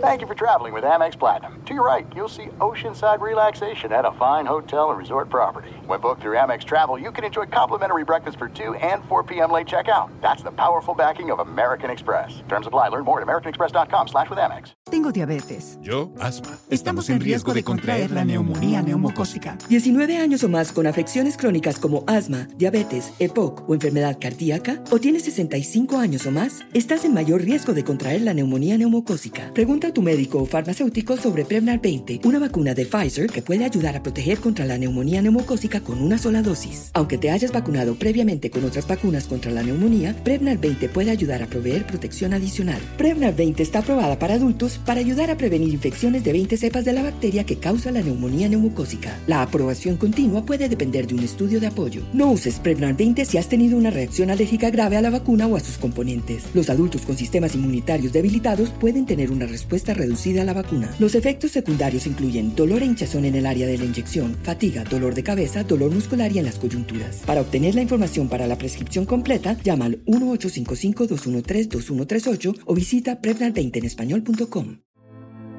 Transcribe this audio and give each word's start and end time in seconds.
Thank 0.00 0.20
you 0.20 0.26
for 0.26 0.34
traveling 0.34 0.72
with 0.72 0.82
Amex 0.82 1.16
Platinum. 1.16 1.62
To 1.66 1.74
your 1.74 1.86
right, 1.86 2.06
you'll 2.14 2.28
see 2.28 2.46
oceanside 2.58 3.20
relaxation 3.20 3.92
at 3.92 4.04
a 4.04 4.10
fine 4.12 4.44
hotel 4.44 4.90
and 4.90 4.98
resort 4.98 5.30
property. 5.30 5.70
When 5.86 6.00
booked 6.00 6.22
through 6.22 6.36
Amex 6.36 6.64
Travel, 6.64 6.98
you 6.98 7.12
can 7.12 7.24
enjoy 7.24 7.46
complimentary 7.46 8.04
breakfast 8.04 8.38
for 8.38 8.48
2 8.48 8.74
and 8.74 9.04
4 9.04 9.22
p.m. 9.24 9.52
late 9.52 9.68
checkout. 9.68 10.10
That's 10.20 10.42
the 10.42 10.50
powerful 10.50 10.94
backing 10.94 11.30
of 11.30 11.38
American 11.38 11.90
Express. 11.90 12.42
Terms 12.48 12.66
apply. 12.66 12.88
Learn 12.88 13.04
more 13.04 13.20
at 13.20 13.26
americanexpress.com 13.26 14.08
slash 14.08 14.30
with 14.30 14.38
Amex. 14.38 14.72
Tengo 14.90 15.12
diabetes. 15.12 15.78
Yo, 15.80 16.12
asma. 16.20 16.58
Estamos 16.70 17.10
en 17.10 17.20
riesgo 17.20 17.52
de 17.52 17.62
contraer 17.62 18.10
la 18.10 18.24
neumonía 18.24 18.82
neumocócica. 18.82 19.58
19 19.68 20.16
años 20.16 20.42
o 20.42 20.48
más 20.48 20.72
con 20.72 20.86
afecciones 20.86 21.36
crónicas 21.36 21.78
como 21.78 22.04
asma, 22.06 22.48
diabetes, 22.56 23.12
EPOC 23.18 23.68
o 23.68 23.74
enfermedad 23.74 24.16
cardíaca, 24.20 24.82
o 24.90 24.98
tienes 24.98 25.24
65 25.24 25.98
años 25.98 26.26
o 26.26 26.30
más, 26.30 26.64
estás 26.72 27.04
en 27.04 27.14
mayor 27.14 27.42
riesgo 27.42 27.74
de 27.74 27.84
contraer 27.84 28.22
la 28.22 28.34
neumonía 28.34 28.78
neumocócica. 28.78 29.52
Pregunta 29.68 29.88
a 29.88 29.92
tu 29.92 30.00
médico 30.00 30.38
o 30.38 30.46
farmacéutico 30.46 31.18
sobre 31.18 31.44
Prevnar 31.44 31.78
20, 31.78 32.20
una 32.24 32.38
vacuna 32.38 32.72
de 32.72 32.86
Pfizer 32.86 33.26
que 33.26 33.42
puede 33.42 33.66
ayudar 33.66 33.94
a 33.96 34.02
proteger 34.02 34.38
contra 34.38 34.64
la 34.64 34.78
neumonía 34.78 35.20
neumocócica 35.20 35.82
con 35.82 36.00
una 36.00 36.16
sola 36.16 36.40
dosis. 36.40 36.90
Aunque 36.94 37.18
te 37.18 37.28
hayas 37.28 37.52
vacunado 37.52 37.94
previamente 37.94 38.48
con 38.48 38.64
otras 38.64 38.88
vacunas 38.88 39.26
contra 39.26 39.52
la 39.52 39.62
neumonía, 39.62 40.14
Prevnar 40.24 40.56
20 40.56 40.88
puede 40.88 41.10
ayudar 41.10 41.42
a 41.42 41.48
proveer 41.48 41.86
protección 41.86 42.32
adicional. 42.32 42.80
Prevnar 42.96 43.36
20 43.36 43.62
está 43.62 43.80
aprobada 43.80 44.18
para 44.18 44.36
adultos 44.36 44.80
para 44.86 45.00
ayudar 45.00 45.30
a 45.30 45.36
prevenir 45.36 45.68
infecciones 45.68 46.24
de 46.24 46.32
20 46.32 46.56
cepas 46.56 46.86
de 46.86 46.94
la 46.94 47.02
bacteria 47.02 47.44
que 47.44 47.58
causa 47.58 47.90
la 47.90 48.00
neumonía 48.00 48.48
neumocócica. 48.48 49.18
La 49.26 49.42
aprobación 49.42 49.98
continua 49.98 50.46
puede 50.46 50.70
depender 50.70 51.06
de 51.06 51.14
un 51.14 51.24
estudio 51.24 51.60
de 51.60 51.66
apoyo. 51.66 52.00
No 52.14 52.30
uses 52.30 52.58
Prevnar 52.58 52.96
20 52.96 53.22
si 53.26 53.36
has 53.36 53.50
tenido 53.50 53.76
una 53.76 53.90
reacción 53.90 54.30
alérgica 54.30 54.70
grave 54.70 54.96
a 54.96 55.02
la 55.02 55.10
vacuna 55.10 55.46
o 55.46 55.56
a 55.56 55.60
sus 55.60 55.76
componentes. 55.76 56.44
Los 56.54 56.70
adultos 56.70 57.02
con 57.02 57.18
sistemas 57.18 57.54
inmunitarios 57.54 58.14
debilitados 58.14 58.70
pueden 58.70 59.04
tener 59.04 59.30
una 59.30 59.44
respuesta 59.44 59.57
reducida 59.94 60.42
a 60.42 60.44
la 60.44 60.52
vacuna. 60.52 60.94
Los 60.98 61.14
efectos 61.14 61.52
secundarios 61.52 62.06
incluyen 62.06 62.54
dolor 62.54 62.82
e 62.82 62.86
hinchazón 62.86 63.24
en 63.24 63.34
el 63.34 63.46
área 63.46 63.66
de 63.66 63.78
la 63.78 63.84
inyección, 63.84 64.36
fatiga, 64.42 64.84
dolor 64.84 65.14
de 65.14 65.22
cabeza, 65.22 65.64
dolor 65.64 65.90
muscular 65.90 66.30
y 66.32 66.38
en 66.38 66.44
las 66.44 66.58
coyunturas. 66.58 67.22
Para 67.26 67.40
obtener 67.40 67.74
la 67.74 67.80
información 67.82 68.28
para 68.28 68.46
la 68.46 68.58
prescripción 68.58 69.06
completa, 69.06 69.56
llama 69.62 69.86
al 69.86 70.04
1-855-213-2138 70.04 72.58
o 72.64 72.74
visita 72.74 73.20
Prevnar20 73.20 73.78
en 73.78 73.84
español.com. 73.84 74.78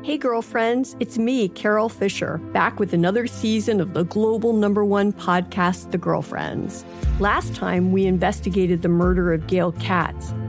Hey, 0.02 0.18
girlfriends, 0.18 0.96
it's 1.02 1.20
me, 1.20 1.50
Carol 1.50 1.90
Fisher, 1.90 2.38
back 2.54 2.80
with 2.80 2.94
another 2.94 3.28
season 3.28 3.82
of 3.82 3.94
the 3.94 4.06
global 4.06 4.54
number 4.54 4.86
one 4.86 5.12
podcast, 5.12 5.92
The 5.92 5.98
Girlfriends. 5.98 6.86
Last 7.20 7.54
time, 7.54 7.92
we 7.92 8.06
investigated 8.06 8.82
the 8.82 8.88
murder 8.88 9.34
of 9.34 9.46
Gail 9.48 9.74
Katz. 9.74 10.34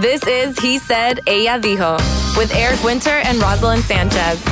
This 0.00 0.26
is 0.26 0.58
He 0.58 0.78
Said, 0.78 1.20
Ella 1.28 1.60
Dijo, 1.60 1.96
with 2.36 2.52
Eric 2.52 2.82
Winter 2.82 3.10
and 3.10 3.38
Roselyn 3.38 3.78
Sanchez. 3.82 4.42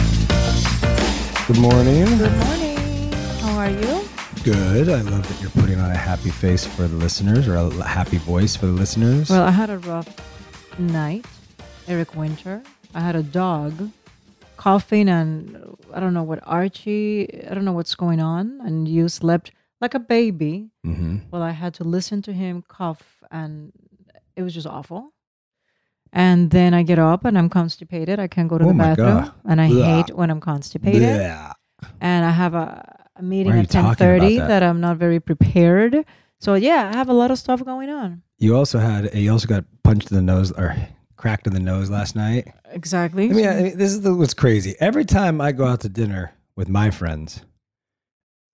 Good 1.48 1.58
morning. 1.58 2.04
Good 2.16 2.32
morning. 2.32 3.12
How 3.41 3.58
are 3.58 3.70
you? 3.70 4.08
Good. 4.44 4.88
I 4.88 5.00
love 5.00 5.26
that 5.26 5.41
you're 5.41 5.50
putting 5.50 5.80
on 5.80 5.91
a 5.91 5.97
happy 5.97 6.30
face 6.30 6.64
for 6.64 6.82
the 6.82 6.94
listeners 6.94 7.48
or 7.48 7.56
a 7.56 7.70
happy 7.82 8.19
voice 8.19 8.54
for 8.54 8.66
the 8.66 8.72
listeners. 8.72 9.30
Well, 9.30 9.42
I 9.42 9.50
had 9.50 9.69
a 9.69 9.78
rough 9.78 10.08
night, 10.78 11.26
Eric 11.88 12.14
Winter. 12.14 12.62
I 12.94 13.00
had 13.00 13.16
a 13.16 13.22
dog 13.24 13.91
coughing, 14.56 15.09
and 15.09 15.76
I 15.92 15.98
don't 15.98 16.14
know 16.14 16.22
what 16.22 16.38
Archie, 16.44 17.44
I 17.50 17.53
don't 17.53 17.64
know 17.64 17.72
what's 17.72 17.97
going 17.97 18.20
on. 18.20 18.60
And 18.64 18.86
you 18.86 19.09
slept 19.09 19.50
like 19.80 19.94
a 19.94 19.98
baby. 20.00 20.70
mm-hmm. 20.86 21.16
Well, 21.32 21.42
I 21.42 21.50
had 21.50 21.74
to 21.74 21.84
listen 21.84 22.22
to 22.22 22.32
him 22.32 22.62
cough, 22.69 23.03
and 23.32 23.72
it 24.36 24.42
was 24.42 24.54
just 24.54 24.69
awful. 24.69 25.11
And 26.12 26.50
then 26.50 26.74
I 26.74 26.82
get 26.82 26.98
up 26.98 27.24
and 27.24 27.38
I'm 27.38 27.48
constipated. 27.48 28.18
I 28.20 28.26
can't 28.28 28.48
go 28.48 28.58
to 28.58 28.64
Oh 28.64 28.68
the 28.68 28.74
bathroom, 28.74 29.06
God. 29.24 29.32
and 29.46 29.60
I 29.60 29.68
Blah. 29.68 29.84
hate 30.02 30.14
when 30.14 30.30
I'm 30.30 30.40
constipated. 30.40 31.00
Yeah. 31.02 31.52
And 32.00 32.24
I 32.26 32.30
have 32.30 32.54
a, 32.54 33.06
a 33.16 33.22
meeting 33.22 33.52
at 33.52 33.70
ten 33.70 33.94
thirty 33.94 34.38
that? 34.38 34.48
that? 34.48 34.62
I'm 34.62 34.80
not 34.80 34.98
very 34.98 35.20
prepared. 35.20 36.04
So 36.38 36.54
yeah, 36.54 36.90
I 36.92 36.96
have 36.98 37.08
a 37.08 37.14
lot 37.14 37.30
of 37.30 37.38
stuff 37.38 37.64
going 37.64 37.88
on. 37.88 38.22
You 38.38 38.56
also 38.56 38.78
had 38.78 39.14
you 39.14 39.30
also 39.32 39.46
got 39.48 39.64
punched 39.84 40.10
in 40.10 40.16
the 40.16 40.22
nose 40.22 40.52
or 40.52 40.76
cracked 41.16 41.46
in 41.46 41.54
the 41.54 41.60
nose 41.60 41.88
last 41.88 42.14
night. 42.14 42.52
Exactly. 42.72 43.30
I 43.30 43.32
mean, 43.32 43.46
I 43.48 43.62
mean, 43.62 43.78
this 43.78 43.92
is 43.92 44.02
the, 44.02 44.14
what's 44.14 44.34
crazy. 44.34 44.74
Every 44.80 45.04
time 45.04 45.40
I 45.40 45.52
go 45.52 45.64
out 45.64 45.80
to 45.80 45.88
dinner 45.88 46.32
with 46.56 46.68
my 46.68 46.90
friends, 46.90 47.40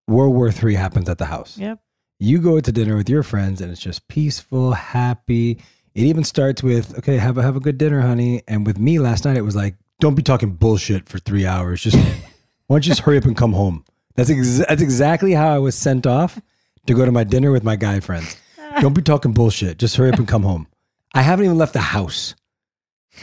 World 0.07 0.35
War 0.35 0.51
Three 0.53 0.75
happens 0.75 1.09
at 1.09 1.19
the 1.19 1.27
house. 1.27 1.59
Yep. 1.59 1.81
You 2.21 2.39
go 2.41 2.59
to 2.61 2.73
dinner 2.73 2.97
with 2.97 3.09
your 3.09 3.23
friends, 3.23 3.61
and 3.61 3.71
it's 3.71 3.81
just 3.81 4.07
peaceful, 4.09 4.73
happy. 4.73 5.59
It 5.99 6.05
even 6.05 6.23
starts 6.23 6.63
with, 6.63 6.97
"Okay, 6.99 7.17
have 7.17 7.39
a 7.39 7.43
have 7.43 7.57
a 7.57 7.61
good 7.61 7.77
dinner, 7.77 8.01
honey." 8.03 8.43
And 8.47 8.65
with 8.65 8.79
me 8.79 9.01
last 9.01 9.25
night, 9.25 9.37
it 9.37 9.43
was 9.45 9.57
like, 9.57 9.75
"Don't 9.99 10.15
be 10.15 10.23
talking 10.23 10.51
bullshit 10.53 11.09
for 11.09 11.19
three 11.19 11.45
hours. 11.45 11.83
Just 11.83 11.97
why 11.97 12.75
don't 12.77 12.85
you 12.87 12.91
just 12.91 13.01
hurry 13.01 13.19
up 13.19 13.25
and 13.25 13.37
come 13.37 13.53
home?" 13.53 13.85
That's 14.15 14.31
ex- 14.31 14.59
that's 14.59 14.81
exactly 14.83 15.33
how 15.33 15.49
I 15.53 15.59
was 15.59 15.75
sent 15.75 16.07
off 16.07 16.41
to 16.87 16.95
go 16.95 17.05
to 17.05 17.11
my 17.11 17.25
dinner 17.25 17.51
with 17.51 17.65
my 17.65 17.75
guy 17.75 17.99
friends. 17.99 18.37
Don't 18.81 18.95
be 18.95 19.03
talking 19.03 19.33
bullshit. 19.33 19.79
Just 19.79 19.97
hurry 19.97 20.11
up 20.13 20.19
and 20.21 20.29
come 20.29 20.45
home. 20.45 20.69
I 21.15 21.23
haven't 21.23 21.47
even 21.47 21.59
left 21.59 21.73
the 21.73 21.81
house, 21.81 22.37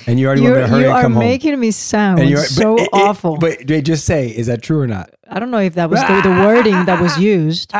and 0.05 0.19
you 0.19 0.27
already 0.27 0.41
want 0.41 0.55
me 0.55 0.59
You're, 0.59 0.67
to 0.67 0.73
hurry 0.73 0.83
you 0.83 0.89
and 0.91 1.01
come 1.01 1.13
home. 1.13 1.23
making 1.23 1.57
me 1.57 1.71
sound 1.71 2.19
And 2.19 2.29
you're 2.29 2.43
so 2.43 2.75
it- 2.77 2.81
it- 2.83 2.89
awful. 2.91 3.37
but 3.37 3.65
they 3.67 3.81
just 3.81 4.03
say, 4.03 4.27
is 4.27 4.47
that 4.47 4.61
true 4.61 4.81
or 4.81 4.87
not? 4.87 5.11
I 5.29 5.39
don't 5.39 5.49
know 5.51 5.59
if 5.59 5.75
that 5.75 5.89
was 5.89 6.01
the, 6.01 6.21
the 6.23 6.29
wording 6.45 6.83
that 6.85 7.01
was 7.01 7.17
used. 7.17 7.71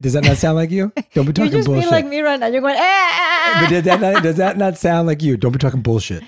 Does 0.00 0.12
that 0.14 0.24
not 0.24 0.36
sound 0.36 0.56
like 0.56 0.70
you? 0.70 0.92
Don't 1.14 1.24
be 1.26 1.32
talking 1.32 1.34
bullshit. 1.34 1.36
You 1.36 1.50
talking 1.50 1.50
just 1.58 1.68
bullshit. 1.68 1.90
like 1.90 2.06
me 2.06 2.20
right 2.20 2.38
now. 2.38 2.46
You're 2.46 2.60
going, 2.60 2.76
ah. 2.78 3.58
but 3.60 3.68
did 3.70 3.84
that 3.84 4.00
not, 4.00 4.22
does 4.22 4.36
that 4.36 4.56
not 4.58 4.76
sound 4.76 5.06
like 5.06 5.22
you? 5.22 5.36
Don't 5.36 5.52
be 5.52 5.58
talking 5.58 5.80
bullshit. 5.82 6.22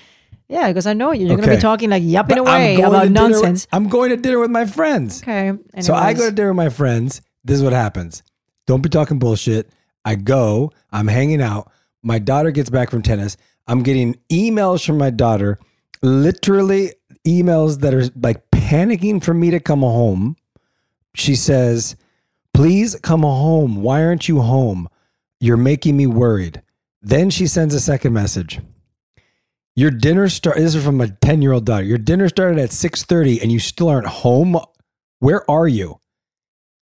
Yeah, 0.49 0.69
because 0.69 0.87
I 0.87 0.93
know 0.93 1.11
you. 1.11 1.27
You're 1.27 1.35
going 1.35 1.41
to 1.41 1.51
Okay. 1.51 1.57
be 1.57 1.61
talking 1.61 1.89
like 1.89 2.03
yapping 2.05 2.37
But 2.37 2.41
away 2.41 2.77
going 2.77 2.87
about 2.87 3.01
to 3.03 3.07
dinner 3.09 3.23
with- 3.23 3.31
nonsense. 3.33 3.67
I'm 3.73 3.89
going 3.89 4.09
to 4.11 4.17
dinner 4.17 4.39
with 4.39 4.49
my 4.51 4.65
friends. 4.65 5.21
Okay. 5.21 5.51
So 5.81 5.93
I 5.93 6.09
anyways. 6.11 6.17
go 6.19 6.29
to 6.29 6.35
dinner 6.35 6.49
with 6.49 6.57
my 6.57 6.69
friends. 6.69 7.21
This 7.43 7.57
is 7.57 7.63
what 7.63 7.73
happens. 7.73 8.23
Don't 8.65 8.81
be 8.81 8.89
talking 8.89 9.19
bullshit. 9.19 9.69
I 10.05 10.15
go, 10.15 10.71
I'm 10.91 11.07
hanging 11.07 11.41
out. 11.41 11.69
My 12.01 12.17
daughter 12.19 12.51
gets 12.51 12.69
back 12.69 12.89
from 12.89 13.01
tennis. 13.01 13.35
I'm 13.67 13.83
getting 13.83 14.15
emails 14.29 14.85
from 14.85 14.97
my 14.97 15.09
daughter, 15.09 15.59
literally 16.01 16.93
emails 17.25 17.79
that 17.81 17.93
are 17.93 18.05
like 18.21 18.49
panicking 18.51 19.21
for 19.21 19.33
me 19.33 19.51
to 19.51 19.59
come 19.59 19.81
home. 19.81 20.37
She 21.15 21.35
says, 21.35 21.97
Please 22.57 22.95
come 23.03 23.21
home. 23.21 23.83
Why 23.83 24.03
aren't 24.03 24.27
you 24.27 24.41
home? 24.41 24.89
You're 25.39 25.57
making 25.57 25.95
me 25.95 26.07
worried. 26.07 26.63
Then 27.03 27.29
she 27.29 27.45
sends 27.45 27.75
a 27.75 27.79
second 27.79 28.13
message. 28.13 28.59
Your 29.75 29.91
dinner 29.91 30.27
start. 30.27 30.57
This 30.57 30.73
is 30.73 30.83
from 30.83 30.99
a 30.99 31.07
ten 31.07 31.43
year 31.43 31.51
old 31.51 31.65
daughter. 31.67 31.83
Your 31.83 31.99
dinner 31.99 32.27
started 32.27 32.57
at 32.57 32.71
six 32.71 33.03
thirty, 33.03 33.39
and 33.39 33.51
you 33.51 33.59
still 33.59 33.89
aren't 33.89 34.07
home. 34.07 34.57
Where 35.19 35.47
are 35.51 35.67
you? 35.67 35.99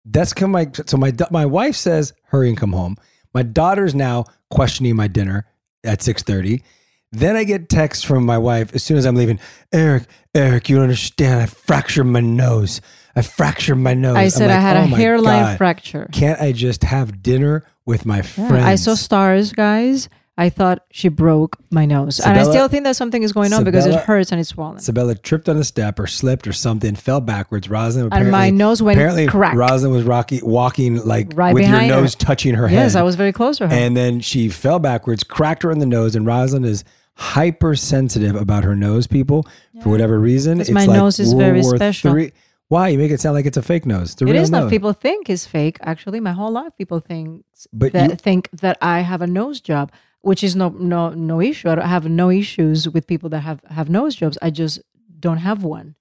That's 0.06 0.31
come 0.31 0.51
my 0.51 0.72
so 0.86 0.95
my 0.95 1.12
my 1.30 1.45
wife 1.45 1.75
says 1.75 2.13
hurry 2.27 2.48
and 2.48 2.57
come 2.57 2.72
home. 2.72 2.95
My 3.33 3.44
daughter's 3.44 3.94
now 3.94 4.24
questioning 4.50 4.95
my 4.95 5.07
dinner 5.07 5.45
at 5.83 6.01
six 6.01 6.24
thirty. 6.24 6.63
Then 7.12 7.36
I 7.36 7.44
get 7.44 7.68
texts 7.68 8.06
from 8.06 8.25
my 8.25 8.38
wife 8.38 8.74
as 8.74 8.81
soon 8.81 8.95
as 8.95 9.06
I'm 9.06 9.18
leaving. 9.18 9.42
Eric, 9.74 10.04
Eric, 10.33 10.69
you 10.69 10.77
don't 10.77 10.83
understand. 10.83 11.42
I 11.42 11.45
fractured 11.48 12.06
my 12.06 12.22
nose. 12.22 12.80
I 13.15 13.21
fractured 13.21 13.77
my 13.77 13.94
nose. 13.94 14.17
I 14.17 14.27
said 14.27 14.50
I 14.50 14.59
had 14.59 14.75
"Oh 14.77 14.81
a 14.81 14.85
hairline 14.88 15.44
God. 15.44 15.57
fracture. 15.57 16.09
Can't 16.12 16.39
I 16.41 16.51
just 16.51 16.83
have 16.83 17.21
dinner 17.23 17.63
with 17.85 18.06
my 18.06 18.17
Yeah, 18.17 18.21
friends? 18.23 18.65
I 18.65 18.75
saw 18.75 18.94
stars, 18.95 19.51
guys. 19.53 20.09
I 20.38 20.50
thought 20.50 20.79
she 20.91 21.07
broke 21.07 21.56
my 21.71 21.85
nose, 21.85 22.19
and 22.19 22.38
I 22.38 22.44
still 22.44 22.67
think 22.67 22.83
that 22.83 22.97
something 22.97 23.23
is 23.23 23.31
going 23.31 23.53
on 23.53 23.63
because 23.63 23.85
it 23.85 23.95
hurts 23.95 24.33
and 24.33 24.41
it's 24.41 24.50
swollen. 24.50 24.79
Sebella 24.79 25.21
tripped 25.21 25.47
on 25.47 25.56
a 25.56 25.63
step 25.63 25.97
or 25.97 26.07
slipped 26.07 26.45
or 26.45 26.51
something, 26.51 26.94
fell 26.95 27.21
backwards. 27.21 27.69
Roselyn 27.69 28.09
And 28.12 28.31
my 28.31 28.50
nose 28.50 28.81
went 28.81 28.97
apparently 28.97 29.27
crack. 29.27 29.56
Roselyn 29.56 29.91
was 29.94 30.03
rocky, 30.03 30.41
walking 30.44 30.97
like 31.06 31.31
Right 31.35 31.53
with 31.53 31.63
your 31.63 31.71
behind 31.71 31.91
her. 31.91 32.01
nose 32.01 32.15
touching 32.15 32.53
her 32.56 32.67
head. 32.67 32.75
Yes, 32.75 32.95
I 32.95 33.01
was 33.03 33.15
very 33.15 33.31
close 33.31 33.59
to 33.59 33.69
her. 33.69 33.73
And 33.73 33.95
then 33.95 34.19
she 34.19 34.50
fell 34.50 34.79
backwards, 34.79 35.23
cracked 35.23 35.63
her 35.63 35.71
in 35.71 35.79
the 35.79 35.85
nose, 35.85 36.17
and 36.17 36.25
Roselyn 36.27 36.65
is 36.65 36.83
hypersensitive 37.13 38.35
about 38.35 38.63
her 38.65 38.75
nose, 38.75 39.07
people, 39.07 39.47
for 39.81 39.89
whatever 39.89 40.19
reason. 40.19 40.59
It's 40.59 40.69
my 40.69 40.85
like 40.85 40.97
nose 40.97 41.19
is 41.19 41.29
World 41.29 41.39
very 41.39 41.62
War 41.62 41.75
special. 41.77 42.17
III. 42.17 42.33
Why? 42.69 42.88
You 42.89 42.97
make 42.97 43.12
it 43.12 43.21
sound 43.21 43.35
like 43.35 43.45
it's 43.45 43.57
a 43.57 43.62
fake 43.62 43.85
nose. 43.85 44.13
It's 44.13 44.21
a 44.21 44.25
It 44.25 44.31
real 44.31 44.41
is 44.41 44.50
not. 44.51 44.62
nose. 44.63 44.69
People 44.71 44.94
think 44.94 45.29
is 45.29 45.45
fake. 45.45 45.77
Actually, 45.81 46.19
my 46.19 46.31
whole 46.31 46.51
life, 46.51 46.71
people 46.77 47.00
think 47.00 47.45
But 47.71 47.94
that 47.94 48.09
you- 48.09 48.15
think 48.15 48.50
that 48.62 48.77
I 48.81 49.01
have 49.01 49.21
a 49.21 49.27
nose 49.27 49.62
job, 49.62 49.91
which 50.21 50.44
is 50.44 50.56
no 50.56 50.69
no 50.69 51.09
no 51.09 51.39
issue. 51.41 51.69
I 51.69 51.75
don't 51.75 51.85
have 51.88 52.09
no 52.09 52.29
issues 52.31 52.89
with 52.89 53.06
people 53.07 53.29
that 53.29 53.41
have 53.41 53.62
have 53.69 53.89
nose 53.89 54.15
jobs. 54.15 54.38
I 54.41 54.50
just 54.50 54.81
don't 55.19 55.38
have 55.38 55.63
one. 55.63 55.95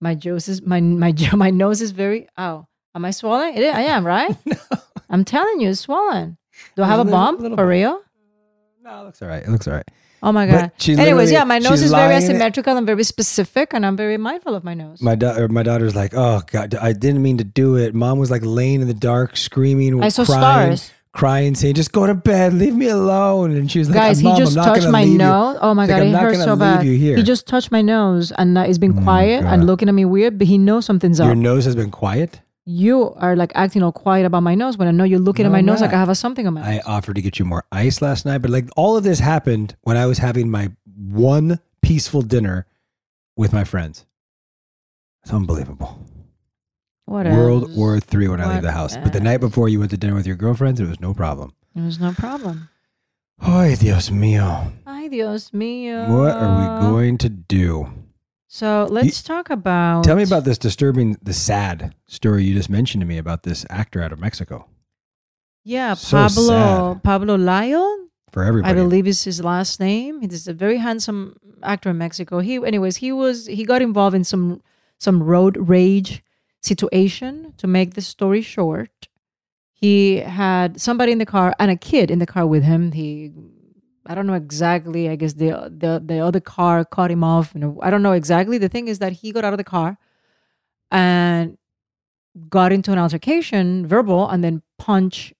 My 0.00 0.14
nose 0.24 0.48
is 0.48 0.60
my 0.62 0.80
my 0.80 1.14
my 1.34 1.50
nose 1.50 1.80
is 1.80 1.90
very. 1.92 2.28
Oh, 2.36 2.66
am 2.94 3.04
I 3.06 3.12
swollen? 3.12 3.54
It 3.56 3.74
I 3.74 3.82
am, 3.82 4.06
right? 4.06 4.36
no. 4.46 4.56
I'm 5.08 5.24
telling 5.24 5.60
you, 5.60 5.70
it's 5.70 5.80
swollen. 5.80 6.36
Do 6.76 6.82
I 6.82 6.86
have 6.86 6.98
a, 6.98 7.02
A 7.02 7.04
little- 7.04 7.18
bump 7.18 7.56
for 7.56 7.66
real? 7.66 8.00
No, 8.82 9.00
it 9.00 9.04
looks 9.04 9.22
all 9.22 9.28
right. 9.28 9.42
It 9.42 9.48
looks 9.50 9.66
all 9.66 9.74
right. 9.74 9.88
Oh 10.22 10.32
my 10.32 10.46
god. 10.46 10.72
Anyways, 10.86 11.32
yeah, 11.32 11.44
my 11.44 11.58
nose 11.58 11.82
is 11.82 11.92
very 11.92 12.14
asymmetrical 12.14 12.76
and 12.76 12.86
very 12.86 13.04
specific, 13.04 13.72
and 13.72 13.86
I'm 13.86 13.96
very 13.96 14.16
mindful 14.18 14.54
of 14.54 14.64
my 14.64 14.74
nose. 14.74 15.00
My 15.00 15.14
da- 15.14 15.36
or 15.36 15.48
my 15.48 15.62
daughter's 15.62 15.96
like, 15.96 16.12
oh 16.14 16.42
god, 16.50 16.74
I 16.74 16.92
didn't 16.92 17.22
mean 17.22 17.38
to 17.38 17.44
do 17.44 17.76
it. 17.76 17.94
Mom 17.94 18.18
was 18.18 18.30
like 18.30 18.42
laying 18.44 18.80
in 18.82 18.88
the 18.88 18.94
dark, 18.94 19.36
screaming, 19.36 20.02
I 20.02 20.08
saw 20.10 20.24
crying, 20.26 20.76
stars. 20.76 20.90
crying, 21.12 21.54
saying, 21.54 21.74
"Just 21.74 21.92
go 21.92 22.06
to 22.06 22.14
bed, 22.14 22.52
leave 22.52 22.74
me 22.74 22.88
alone." 22.88 23.52
And 23.52 23.70
she 23.70 23.78
was 23.78 23.88
like, 23.88 23.96
Guys, 23.98 24.22
Mom, 24.22 24.34
he 24.34 24.38
just 24.40 24.52
I'm 24.52 24.56
not 24.56 24.64
touched 24.66 24.80
gonna 24.82 24.92
my 24.92 25.02
leave 25.04 25.12
you." 25.12 25.18
nose. 25.18 25.58
Oh 25.62 25.72
my 25.74 25.84
She's 25.84 25.90
like, 25.90 25.96
god, 25.96 26.02
"I'm 26.02 26.08
it 26.08 26.12
not 26.12 26.22
hurts 26.22 26.38
gonna 26.38 26.44
so 26.44 26.50
leave 26.52 26.58
bad. 26.60 26.84
You 26.86 26.96
here. 26.98 27.16
He 27.16 27.22
just 27.22 27.46
touched 27.46 27.72
my 27.72 27.80
nose, 27.82 28.30
and 28.32 28.58
uh, 28.58 28.64
he's 28.64 28.78
been 28.78 28.98
Oh 28.98 29.02
quiet 29.02 29.44
and 29.44 29.66
looking 29.66 29.88
at 29.88 29.94
me 29.94 30.04
weird. 30.04 30.38
But 30.38 30.46
he 30.48 30.58
knows 30.58 30.84
something's 30.84 31.18
up. 31.20 31.24
Your 31.24 31.32
up. 31.32 31.38
nose 31.38 31.64
has 31.64 31.74
been 31.76 31.90
quiet. 31.90 32.40
You 32.70 33.12
are 33.16 33.34
like 33.36 33.52
acting 33.54 33.82
all 33.82 33.92
quiet 33.92 34.24
about 34.26 34.42
my 34.42 34.54
nose 34.54 34.78
when 34.78 34.86
I 34.88 34.90
know 34.92 35.04
you're 35.04 35.18
looking 35.18 35.44
No, 35.44 35.48
at 35.50 35.52
my 35.52 35.58
I'm 35.58 35.66
nose 35.66 35.80
like. 35.80 35.92
I 35.92 35.98
have 35.98 36.08
a 36.08 36.14
something 36.14 36.46
on 36.46 36.54
my 36.54 36.62
I 36.62 36.74
nose. 36.76 36.82
offered 36.86 37.16
to 37.16 37.22
get 37.22 37.38
you 37.38 37.44
more 37.44 37.64
ice 37.72 38.00
last 38.00 38.24
night, 38.24 38.38
but 38.38 38.50
like 38.50 38.68
all 38.76 38.96
of 38.96 39.02
this 39.04 39.18
happened 39.18 39.76
when 39.82 39.96
I 39.96 40.06
was 40.06 40.18
having 40.18 40.50
my 40.50 40.70
one 40.96 41.58
peaceful 41.82 42.22
dinner 42.22 42.66
with 43.36 43.52
my 43.52 43.64
friends. 43.64 44.06
It's 45.22 45.32
unbelievable. 45.32 45.98
What 47.06 47.26
World? 47.26 47.74
War 47.76 47.98
Three 47.98 48.28
when 48.28 48.40
I 48.40 48.52
leave 48.54 48.62
the 48.62 48.70
house. 48.72 48.96
But 48.96 49.12
the 49.12 49.20
night 49.20 49.38
before 49.40 49.68
you 49.68 49.80
went 49.80 49.90
to 49.90 49.96
dinner 49.96 50.14
with 50.14 50.26
your 50.26 50.36
girlfriends, 50.36 50.78
it 50.80 50.86
was 50.88 51.00
no 51.00 51.12
problem. 51.12 51.52
It 51.74 51.80
was 51.82 51.98
no 51.98 52.12
problem. 52.12 52.68
Ay, 53.40 53.74
Dios 53.80 54.10
mío. 54.10 54.70
Ay, 54.86 55.08
Dios 55.08 55.50
mío. 55.50 56.08
What 56.08 56.36
are 56.36 56.54
we 56.60 56.88
going 56.90 57.18
to 57.18 57.28
do? 57.28 57.90
So 58.52 58.88
let's 58.90 59.22
talk 59.22 59.48
about. 59.48 60.02
Tell 60.02 60.16
me 60.16 60.24
about 60.24 60.42
this 60.42 60.58
disturbing, 60.58 61.16
the 61.22 61.32
sad 61.32 61.94
story 62.08 62.42
you 62.42 62.52
just 62.52 62.68
mentioned 62.68 63.00
to 63.00 63.06
me 63.06 63.16
about 63.16 63.44
this 63.44 63.64
actor 63.70 64.02
out 64.02 64.12
of 64.12 64.18
Mexico. 64.18 64.66
Yeah, 65.62 65.94
So 65.94 66.16
Pablo 66.16 66.48
sad. 66.48 67.02
Pablo 67.04 67.36
Lyle. 67.36 68.08
For 68.32 68.42
everybody, 68.42 68.72
I 68.72 68.74
believe 68.74 69.06
is 69.06 69.22
his 69.22 69.40
last 69.40 69.78
name. 69.78 70.20
He's 70.20 70.48
a 70.48 70.52
very 70.52 70.78
handsome 70.78 71.36
actor 71.62 71.90
in 71.90 71.98
Mexico. 71.98 72.40
He, 72.40 72.56
anyways, 72.56 72.96
he 72.96 73.12
was 73.12 73.46
he 73.46 73.64
got 73.64 73.82
involved 73.82 74.16
in 74.16 74.24
some 74.24 74.62
some 74.98 75.22
road 75.22 75.56
rage 75.56 76.20
situation. 76.60 77.54
To 77.58 77.68
make 77.68 77.94
the 77.94 78.02
story 78.02 78.42
short, 78.42 79.06
he 79.72 80.16
had 80.16 80.80
somebody 80.80 81.12
in 81.12 81.18
the 81.18 81.26
car 81.26 81.54
and 81.60 81.70
a 81.70 81.76
kid 81.76 82.10
in 82.10 82.18
the 82.18 82.26
car 82.26 82.48
with 82.48 82.64
him. 82.64 82.90
He, 82.90 83.30
I 84.10 84.14
don't 84.16 84.26
know 84.26 84.34
exactly. 84.34 85.08
I 85.08 85.14
guess 85.14 85.34
the 85.34 85.50
the 85.82 86.02
the 86.04 86.18
other 86.18 86.40
car 86.40 86.84
caught 86.84 87.12
him 87.12 87.22
off. 87.22 87.52
You 87.54 87.60
know, 87.60 87.78
I 87.80 87.90
don't 87.90 88.02
know 88.02 88.10
exactly. 88.12 88.58
The 88.58 88.68
thing 88.68 88.88
is 88.88 88.98
that 88.98 89.12
he 89.12 89.30
got 89.30 89.44
out 89.44 89.52
of 89.52 89.58
the 89.58 89.64
car 89.64 89.98
and 90.90 91.56
got 92.48 92.72
into 92.72 92.90
an 92.90 92.98
altercation, 92.98 93.86
verbal, 93.86 94.28
and 94.28 94.42
then 94.42 94.62
punch 94.78 95.32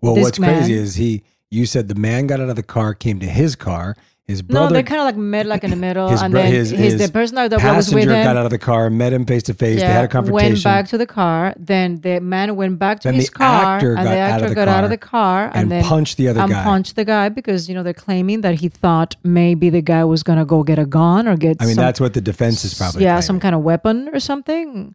Well, 0.00 0.14
what's 0.14 0.38
man- 0.38 0.58
crazy 0.58 0.74
is 0.74 0.94
he. 0.94 1.24
You 1.50 1.66
said 1.66 1.88
the 1.88 1.96
man 1.96 2.28
got 2.28 2.40
out 2.40 2.48
of 2.48 2.56
the 2.56 2.62
car, 2.62 2.94
came 2.94 3.18
to 3.18 3.26
his 3.26 3.56
car. 3.56 3.96
His 4.32 4.42
brother, 4.42 4.70
no, 4.70 4.72
they 4.72 4.82
kind 4.82 5.00
of 5.00 5.04
like 5.04 5.16
met 5.16 5.46
like 5.46 5.62
in 5.62 5.70
the 5.70 5.76
middle, 5.76 6.08
his, 6.08 6.22
and 6.22 6.32
bro- 6.32 6.42
then 6.42 6.52
his, 6.52 6.70
his, 6.70 6.94
his 6.94 7.06
the 7.06 7.12
person 7.12 7.36
that 7.36 7.50
was 7.50 7.94
with 7.94 8.04
him 8.04 8.24
got 8.24 8.36
out 8.36 8.46
of 8.46 8.50
the 8.50 8.58
car, 8.58 8.88
met 8.88 9.12
him 9.12 9.26
face 9.26 9.42
to 9.44 9.54
face. 9.54 9.80
They 9.80 9.86
had 9.86 10.04
a 10.06 10.08
confrontation. 10.08 10.54
went 10.54 10.64
back 10.64 10.88
to 10.88 10.98
the 10.98 11.06
car. 11.06 11.54
Then 11.58 12.00
the 12.00 12.20
man 12.20 12.56
went 12.56 12.78
back 12.78 13.00
to 13.00 13.08
Then 13.08 13.14
his 13.14 13.26
the 13.26 13.32
car, 13.32 13.78
and 13.78 14.06
the 14.06 14.18
out 14.18 14.42
actor 14.42 14.54
got 14.54 14.68
out 14.68 14.84
of 14.84 14.90
the 14.90 14.96
car 14.96 15.46
and, 15.46 15.56
and 15.56 15.70
then 15.70 15.84
punched 15.84 16.16
the 16.16 16.28
other 16.28 16.40
and 16.40 16.50
guy. 16.50 16.64
punched 16.64 16.96
the 16.96 17.04
guy 17.04 17.28
because 17.28 17.68
you 17.68 17.74
know 17.74 17.82
they're 17.82 17.92
claiming 17.92 18.40
that 18.40 18.56
he 18.56 18.68
thought 18.68 19.16
maybe 19.22 19.68
the 19.68 19.82
guy 19.82 20.04
was 20.04 20.22
gonna 20.22 20.46
go 20.46 20.62
get 20.62 20.78
a 20.78 20.86
gun 20.86 21.28
or 21.28 21.36
get. 21.36 21.58
I 21.60 21.66
mean, 21.66 21.74
some, 21.74 21.84
that's 21.84 22.00
what 22.00 22.14
the 22.14 22.20
defense 22.22 22.64
is 22.64 22.74
probably. 22.74 23.02
yeah, 23.02 23.10
claiming. 23.10 23.22
some 23.22 23.40
kind 23.40 23.54
of 23.54 23.60
weapon 23.62 24.08
or 24.12 24.20
something. 24.20 24.94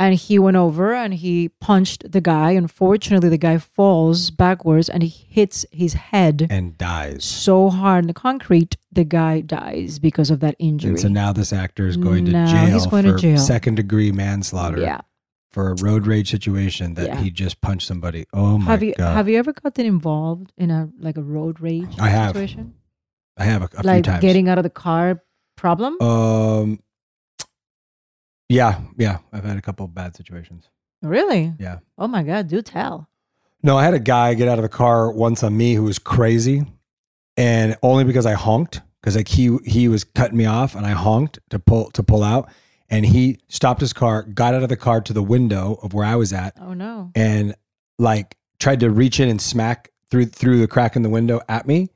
And 0.00 0.14
he 0.14 0.38
went 0.38 0.56
over 0.56 0.94
and 0.94 1.12
he 1.12 1.48
punched 1.60 2.12
the 2.12 2.20
guy. 2.20 2.52
Unfortunately, 2.52 3.28
the 3.28 3.36
guy 3.36 3.58
falls 3.58 4.30
backwards 4.30 4.88
and 4.88 5.02
he 5.02 5.08
hits 5.08 5.66
his 5.72 5.94
head 5.94 6.46
and 6.48 6.78
dies. 6.78 7.24
so 7.24 7.68
hard 7.68 8.04
in 8.04 8.06
the 8.06 8.14
concrete, 8.14 8.76
the 8.92 9.02
guy 9.04 9.40
dies 9.40 9.98
because 9.98 10.30
of 10.30 10.38
that 10.38 10.54
injury. 10.60 10.90
And 10.90 11.00
so 11.00 11.08
now 11.08 11.32
this 11.32 11.52
actor 11.52 11.88
is 11.88 11.96
going 11.96 12.26
to 12.26 12.30
Now 12.30 12.46
jail 12.46 12.72
he's 12.74 12.86
going 12.86 13.06
to 13.06 13.16
jail. 13.16 13.38
second 13.38 13.74
degree 13.74 14.12
manslaughter. 14.12 14.80
Yeah. 14.80 15.00
For 15.50 15.72
a 15.72 15.74
road 15.82 16.06
rage 16.06 16.30
situation 16.30 16.94
that 16.94 17.06
Yeah. 17.06 17.20
he 17.20 17.30
just 17.30 17.60
punched 17.60 17.88
somebody. 17.88 18.26
Oh 18.32 18.58
my 18.58 18.66
have 18.66 18.82
you 18.84 18.94
god! 18.96 19.14
have 19.16 19.28
you 19.28 19.38
ever 19.38 19.52
gotten 19.52 19.84
involved 19.86 20.52
in 20.56 20.70
a 20.70 20.90
like 21.00 21.16
a 21.16 21.22
road 21.22 21.58
rage 21.58 21.88
I 21.98 22.08
have. 22.10 22.34
situation? 22.36 22.74
I 23.36 23.44
have 23.44 23.62
a, 23.62 23.68
a 23.78 23.82
like 23.82 24.04
few 24.04 24.12
times. 24.12 24.22
getting 24.22 24.48
out 24.48 24.58
of 24.58 24.62
the 24.64 24.70
car 24.70 25.22
problem? 25.56 26.00
Um. 26.00 26.78
Yeah, 28.48 28.80
yeah. 28.96 29.18
I've 29.32 29.44
had 29.44 29.56
a 29.58 29.62
couple 29.62 29.84
of 29.84 29.94
bad 29.94 30.16
situations. 30.16 30.68
really? 31.02 31.52
Yeah. 31.58 31.78
Oh 31.98 32.08
my 32.08 32.22
god, 32.22 32.48
do 32.48 32.62
tell. 32.62 33.08
No, 33.62 33.76
I 33.76 33.84
had 33.84 33.94
a 33.94 33.98
guy 34.00 34.34
get 34.34 34.48
out 34.48 34.58
of 34.58 34.62
the 34.62 34.68
car 34.68 35.10
once 35.10 35.42
on 35.42 35.56
me 35.56 35.74
who 35.74 35.82
was 35.84 35.98
crazy, 35.98 36.64
and 37.36 37.76
only 37.82 38.04
because 38.04 38.24
I 38.26 38.34
honked 38.34 38.80
because 39.00 39.16
like 39.16 39.28
he 39.28 39.56
he 39.64 39.88
was 39.88 40.04
cutting 40.04 40.38
me 40.38 40.46
off 40.46 40.74
and 40.74 40.86
I 40.86 40.90
honked 40.92 41.38
to 41.50 41.58
pull 41.58 41.90
to 41.92 42.02
pull 42.02 42.22
out, 42.22 42.48
and 42.88 43.04
he 43.04 43.38
stopped 43.48 43.80
his 43.80 43.92
car, 43.92 44.22
got 44.22 44.54
out 44.54 44.62
of 44.62 44.68
the 44.68 44.76
car 44.76 45.00
to 45.02 45.12
the 45.12 45.22
window 45.22 45.78
of 45.82 45.92
where 45.92 46.04
I 46.06 46.14
was 46.16 46.32
at, 46.32 46.54
Oh 46.60 46.72
no. 46.74 47.10
and 47.14 47.54
like 47.98 48.36
tried 48.60 48.80
to 48.80 48.90
reach 48.90 49.20
in 49.20 49.28
and 49.28 49.40
smack 49.42 49.90
through 50.10 50.26
through 50.26 50.60
the 50.60 50.68
crack 50.68 50.96
in 50.96 51.02
the 51.02 51.10
window 51.10 51.40
at 51.48 51.66
me. 51.66 51.88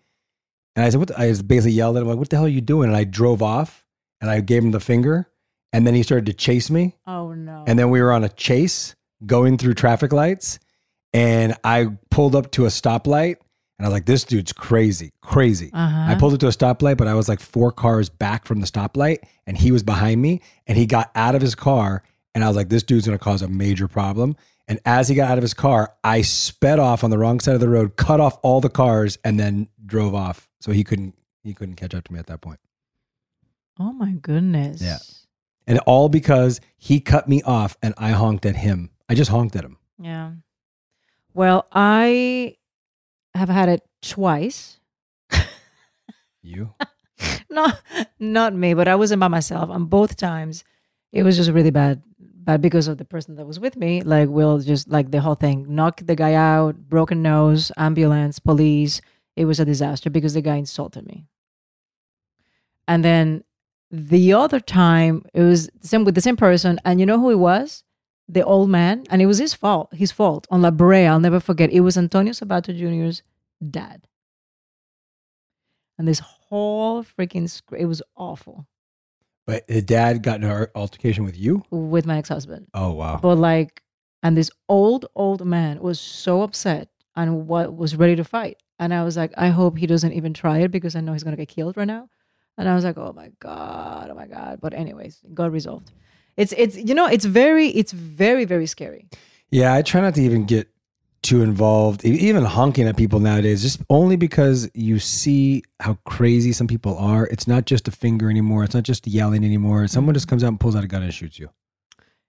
And 0.77 0.85
I 0.85 0.91
said, 0.91 0.99
"What?" 0.99 1.09
The, 1.09 1.19
I 1.21 1.29
just 1.29 1.47
basically 1.47 1.73
yelled 1.73 1.97
at 1.97 2.03
him 2.03 2.09
like, 2.09 2.19
"What 2.19 2.29
the 2.29 2.37
hell 2.37 2.45
are 2.47 2.49
you 2.49 2.61
doing?" 2.61 2.89
And 2.89 2.97
I 2.97 3.05
drove 3.05 3.43
off, 3.43 3.85
and 4.21 4.29
I 4.31 4.41
gave 4.41 4.65
him 4.65 4.71
the 4.73 4.81
finger, 4.81 5.29
and 5.73 5.87
then 5.87 5.95
he 5.95 6.03
started 6.03 6.27
to 6.27 6.33
chase 6.33 6.71
me. 6.71 6.97
Oh 7.07 7.33
no. 7.33 7.65
And 7.67 7.79
then 7.79 7.91
we 7.91 8.01
were 8.03 8.13
on 8.13 8.25
a 8.25 8.29
chase 8.29 8.95
going 9.25 9.59
through 9.59 9.75
traffic 9.75 10.13
lights. 10.13 10.59
And 11.15 11.57
I 11.63 11.89
pulled 12.11 12.35
up 12.35 12.51
to 12.53 12.65
a 12.65 12.69
stoplight 12.69 13.37
and 13.79 13.87
I 13.87 13.89
was 13.89 13.93
like, 13.93 14.07
this 14.07 14.25
dude's 14.25 14.53
crazy, 14.53 15.11
crazy. 15.21 15.71
Uh-huh. 15.73 16.13
I 16.13 16.15
pulled 16.15 16.35
up 16.35 16.41
to 16.41 16.47
a 16.47 16.51
stoplight, 16.51 16.97
but 16.97 17.07
I 17.07 17.15
was 17.15 17.29
like 17.29 17.41
four 17.41 17.71
cars 17.73 18.09
back 18.09 18.47
from 18.47 18.61
the 18.61 18.67
stoplight 18.67 19.19
and 19.47 19.57
he 19.57 19.73
was 19.73 19.83
behind 19.83 20.23
me 20.23 20.41
and 20.67 20.79
he 20.79 20.87
got 20.87 21.11
out 21.15 21.35
of 21.35 21.43
his 21.43 21.55
car. 21.55 22.03
And 22.35 22.43
I 22.43 22.49
was 22.49 22.57
like, 22.57 22.71
this 22.71 22.83
dude's 22.83 23.07
going 23.07 23.19
to 23.19 23.23
cause 23.23 23.43
a 23.43 23.49
major 23.49 23.89
problem. 23.89 24.37
And 24.69 24.81
as 24.87 25.09
he 25.09 25.15
got 25.15 25.31
out 25.31 25.37
of 25.37 25.43
his 25.43 25.53
car, 25.53 25.93
I 26.03 26.23
sped 26.23 26.79
off 26.79 27.05
on 27.05 27.11
the 27.11 27.19
wrong 27.19 27.41
side 27.41 27.55
of 27.55 27.61
the 27.61 27.69
road, 27.69 27.97
cut 27.97 28.21
off 28.21 28.39
all 28.43 28.61
the 28.63 28.71
cars, 28.71 29.19
and 29.23 29.39
then 29.39 29.69
drove 29.85 30.15
off. 30.15 30.49
So 30.61 30.73
he 30.73 30.83
couldn't 30.85 31.15
he 31.43 31.53
couldn't 31.53 31.75
catch 31.75 31.95
up 31.95 32.05
to 32.05 32.13
me 32.13 32.19
at 32.21 32.27
that 32.29 32.41
point. 32.41 32.61
oh 33.79 33.93
my 33.93 34.13
goodness. 34.13 34.81
Yeah. 34.81 34.99
And 35.67 35.79
all 35.81 36.09
because 36.09 36.61
he 36.77 37.01
cut 37.01 37.29
me 37.29 37.43
off 37.43 37.77
and 37.83 37.95
I 37.97 38.11
honked 38.11 38.47
at 38.47 38.57
him. 38.57 38.91
I 39.09 39.15
just 39.15 39.31
honked 39.31 39.57
at 39.57 39.65
him. 39.65 39.79
Yeah. 39.99 40.33
Well, 41.35 41.67
I 41.73 42.57
have 43.35 43.49
had 43.49 43.69
it 43.69 43.83
twice. 44.03 44.81
You? 46.43 46.75
not 47.51 47.81
not 48.19 48.55
me, 48.55 48.75
but 48.75 48.89
I 48.89 48.97
wasn't 48.97 49.21
by 49.21 49.29
myself. 49.29 49.71
And 49.71 49.89
both 49.89 50.17
times, 50.17 50.65
it 51.13 51.23
was 51.23 51.37
just 51.37 51.51
really 51.51 51.71
bad. 51.71 52.03
Bad 52.19 52.61
because 52.61 52.89
of 52.89 52.99
the 52.99 53.05
person 53.05 53.37
that 53.37 53.47
was 53.47 53.61
with 53.61 53.77
me. 53.77 54.03
Like, 54.03 54.29
we'll 54.29 54.59
just 54.59 54.89
like 54.89 55.13
the 55.13 55.21
whole 55.21 55.37
thing, 55.37 55.65
knock 55.69 56.01
the 56.05 56.17
guy 56.17 56.35
out, 56.35 56.77
broken 56.89 57.23
nose, 57.23 57.71
ambulance, 57.77 58.41
police. 58.41 59.01
It 59.37 59.45
was 59.45 59.61
a 59.61 59.65
disaster 59.65 60.11
because 60.11 60.35
the 60.35 60.43
guy 60.43 60.57
insulted 60.57 61.07
me. 61.07 61.29
And 62.89 63.05
then 63.05 63.45
the 63.93 64.33
other 64.33 64.59
time, 64.59 65.25
it 65.35 65.43
was 65.43 65.69
the 65.81 65.87
same 65.87 66.05
with 66.05 66.15
the 66.15 66.21
same 66.23 66.37
person, 66.37 66.81
and 66.85 66.99
you 66.99 67.07
know 67.07 67.21
who 67.21 67.31
it 67.31 67.37
was? 67.39 67.85
The 68.29 68.43
old 68.43 68.71
man, 68.71 69.05
and 69.11 69.21
it 69.21 69.27
was 69.27 69.39
his 69.39 69.53
fault. 69.53 69.93
His 69.95 70.11
fault 70.11 70.47
on 70.51 70.63
La 70.63 70.71
Brea. 70.71 71.07
I'll 71.07 71.21
never 71.21 71.39
forget. 71.41 71.71
It 71.71 71.81
was 71.81 71.99
Antonio 71.99 72.33
Sabato 72.33 72.75
Jr.'s 72.77 73.23
dad. 73.71 74.07
And 75.99 76.09
this 76.09 76.21
whole 76.21 77.05
freaking 77.05 77.49
sc- 77.49 77.75
it 77.79 77.87
was 77.87 78.03
awful 78.17 78.67
But 79.47 79.67
the 79.69 79.83
dad 79.83 80.23
got 80.23 80.43
in 80.43 80.45
an 80.51 80.67
altercation 80.75 81.25
with 81.25 81.37
you? 81.39 81.63
with 81.71 82.07
my 82.07 82.17
ex-husband. 82.19 82.69
Oh 82.75 82.93
wow. 82.93 83.19
But 83.23 83.37
like, 83.37 83.83
and 84.23 84.37
this 84.37 84.51
old 84.69 85.07
old 85.15 85.45
man 85.45 85.81
was 85.81 86.01
so 86.01 86.43
upset 86.43 86.89
and 87.15 87.47
what 87.47 87.77
was 87.77 87.95
ready 87.97 88.17
to 88.17 88.25
fight. 88.25 88.57
And 88.79 88.95
I 88.95 89.05
was 89.05 89.17
like, 89.17 89.33
I 89.37 89.49
hope 89.49 89.77
he 89.79 89.87
doesn't 89.87 90.13
even 90.13 90.33
try 90.33 90.59
it 90.61 90.71
because 90.71 90.97
I 90.97 91.01
know 91.01 91.13
he's 91.13 91.23
gonna 91.25 91.37
get 91.37 91.49
killed 91.49 91.77
right 91.77 91.87
now. 91.87 92.09
And 92.59 92.69
I 92.69 92.75
was 92.75 92.85
like, 92.85 92.99
oh 92.99 93.13
my 93.15 93.31
god, 93.41 94.11
oh 94.11 94.15
my 94.15 94.27
god. 94.27 94.61
But 94.61 94.75
anyways, 94.75 95.21
it 95.25 95.35
got 95.35 95.53
resolved. 95.53 95.91
It's 96.37 96.53
it's 96.57 96.77
you 96.77 96.95
know 96.95 97.07
it's 97.07 97.25
very 97.25 97.69
it's 97.69 97.93
very 97.93 98.45
very 98.45 98.67
scary. 98.67 99.09
Yeah, 99.51 99.75
I 99.75 99.83
try 99.83 100.01
not 100.01 100.15
to 100.15 100.23
even 100.23 100.45
get 100.45 100.69
too 101.23 101.43
involved, 101.43 102.05
even 102.05 102.45
honking 102.45 102.89
at 102.89 102.97
people 102.97 103.21
nowadays, 103.21 103.63
just 103.63 103.81
only 103.89 104.17
because 104.17 104.69
you 104.75 104.99
see 104.99 105.63
how 105.79 105.97
crazy 106.05 106.53
some 106.53 106.67
people 106.67 106.99
are. 106.99 107.27
It's 107.27 107.47
not 107.47 107.65
just 107.65 107.87
a 107.87 107.93
finger 107.93 108.29
anymore. 108.29 108.65
It's 108.65 108.75
not 108.75 108.83
just 108.83 109.07
yelling 109.07 109.45
anymore. 109.45 109.87
Someone 109.87 110.15
just 110.15 110.27
comes 110.27 110.43
out 110.43 110.49
and 110.49 110.59
pulls 110.59 110.75
out 110.75 110.83
a 110.83 110.89
gun 110.89 111.03
and 111.03 111.15
shoots 111.15 111.39
you. 111.39 111.49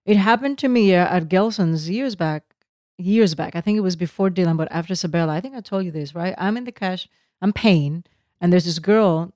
It 0.05 0.17
happened 0.17 0.57
to 0.59 0.67
me 0.67 0.93
uh, 0.93 1.07
at 1.07 1.29
Gelson's 1.29 1.89
years 1.89 2.15
back. 2.15 2.43
Years 2.99 3.33
back, 3.33 3.55
I 3.55 3.61
think 3.61 3.77
it 3.77 3.81
was 3.81 3.95
before 3.95 4.29
Dylan, 4.29 4.55
but 4.55 4.71
after 4.71 4.93
Sebella. 4.93 5.29
I 5.29 5.41
think 5.41 5.55
I 5.55 5.61
told 5.61 5.83
you 5.83 5.89
this, 5.89 6.13
right? 6.13 6.35
I'm 6.37 6.55
in 6.57 6.65
the 6.65 6.71
cash, 6.71 7.07
I'm 7.41 7.51
paying, 7.51 8.03
and 8.39 8.53
there's 8.53 8.65
this 8.65 8.77
girl 8.77 9.33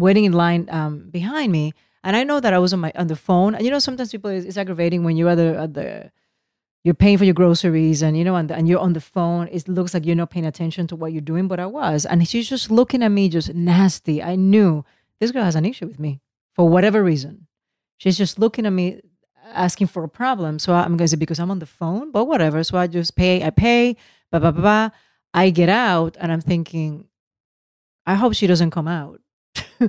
waiting 0.00 0.24
in 0.24 0.32
line 0.32 0.68
um, 0.70 1.10
behind 1.10 1.52
me, 1.52 1.72
and 2.02 2.16
I 2.16 2.24
know 2.24 2.40
that 2.40 2.52
I 2.52 2.58
was 2.58 2.72
on 2.72 2.80
my 2.80 2.92
on 2.96 3.06
the 3.06 3.16
phone. 3.16 3.54
And 3.54 3.64
you 3.64 3.70
know, 3.70 3.78
sometimes 3.78 4.10
people 4.10 4.30
it's, 4.30 4.56
aggravating 4.56 5.04
when 5.04 5.16
you're 5.16 5.28
at 5.30 5.36
the, 5.36 5.58
at 5.58 5.74
the 5.74 6.12
you're 6.82 6.94
paying 6.94 7.18
for 7.18 7.24
your 7.24 7.34
groceries, 7.34 8.02
and 8.02 8.16
you 8.16 8.24
know, 8.24 8.36
and, 8.36 8.50
and 8.50 8.68
you're 8.68 8.80
on 8.80 8.94
the 8.94 9.00
phone. 9.00 9.48
It 9.52 9.68
looks 9.68 9.94
like 9.94 10.06
you're 10.06 10.16
not 10.16 10.30
paying 10.30 10.46
attention 10.46 10.86
to 10.88 10.96
what 10.96 11.12
you're 11.12 11.20
doing, 11.20 11.46
but 11.46 11.60
I 11.60 11.66
was, 11.66 12.06
and 12.06 12.26
she's 12.26 12.48
just 12.48 12.70
looking 12.70 13.02
at 13.02 13.10
me, 13.10 13.28
just 13.28 13.54
nasty. 13.54 14.22
I 14.22 14.36
knew 14.36 14.84
this 15.20 15.30
girl 15.30 15.44
has 15.44 15.56
an 15.56 15.66
issue 15.66 15.86
with 15.86 16.00
me 16.00 16.20
for 16.54 16.68
whatever 16.68 17.04
reason. 17.04 17.46
She's 17.98 18.16
just 18.16 18.38
looking 18.38 18.64
at 18.64 18.72
me 18.72 19.00
asking 19.52 19.88
for 19.88 20.04
a 20.04 20.08
problem. 20.08 20.58
So 20.58 20.72
I'm 20.72 20.96
going 20.96 21.06
to 21.06 21.08
say, 21.08 21.16
because 21.16 21.38
I'm 21.38 21.50
on 21.50 21.58
the 21.58 21.66
phone, 21.66 22.10
but 22.10 22.24
whatever. 22.24 22.64
So 22.64 22.78
I 22.78 22.86
just 22.86 23.16
pay, 23.16 23.44
I 23.44 23.50
pay, 23.50 23.96
blah, 24.30 24.40
blah, 24.40 24.50
blah, 24.52 24.62
blah. 24.62 24.90
I 25.34 25.50
get 25.50 25.68
out 25.68 26.16
and 26.20 26.32
I'm 26.32 26.40
thinking, 26.40 27.06
I 28.06 28.14
hope 28.14 28.34
she 28.34 28.46
doesn't 28.46 28.70
come 28.70 28.88
out 28.88 29.20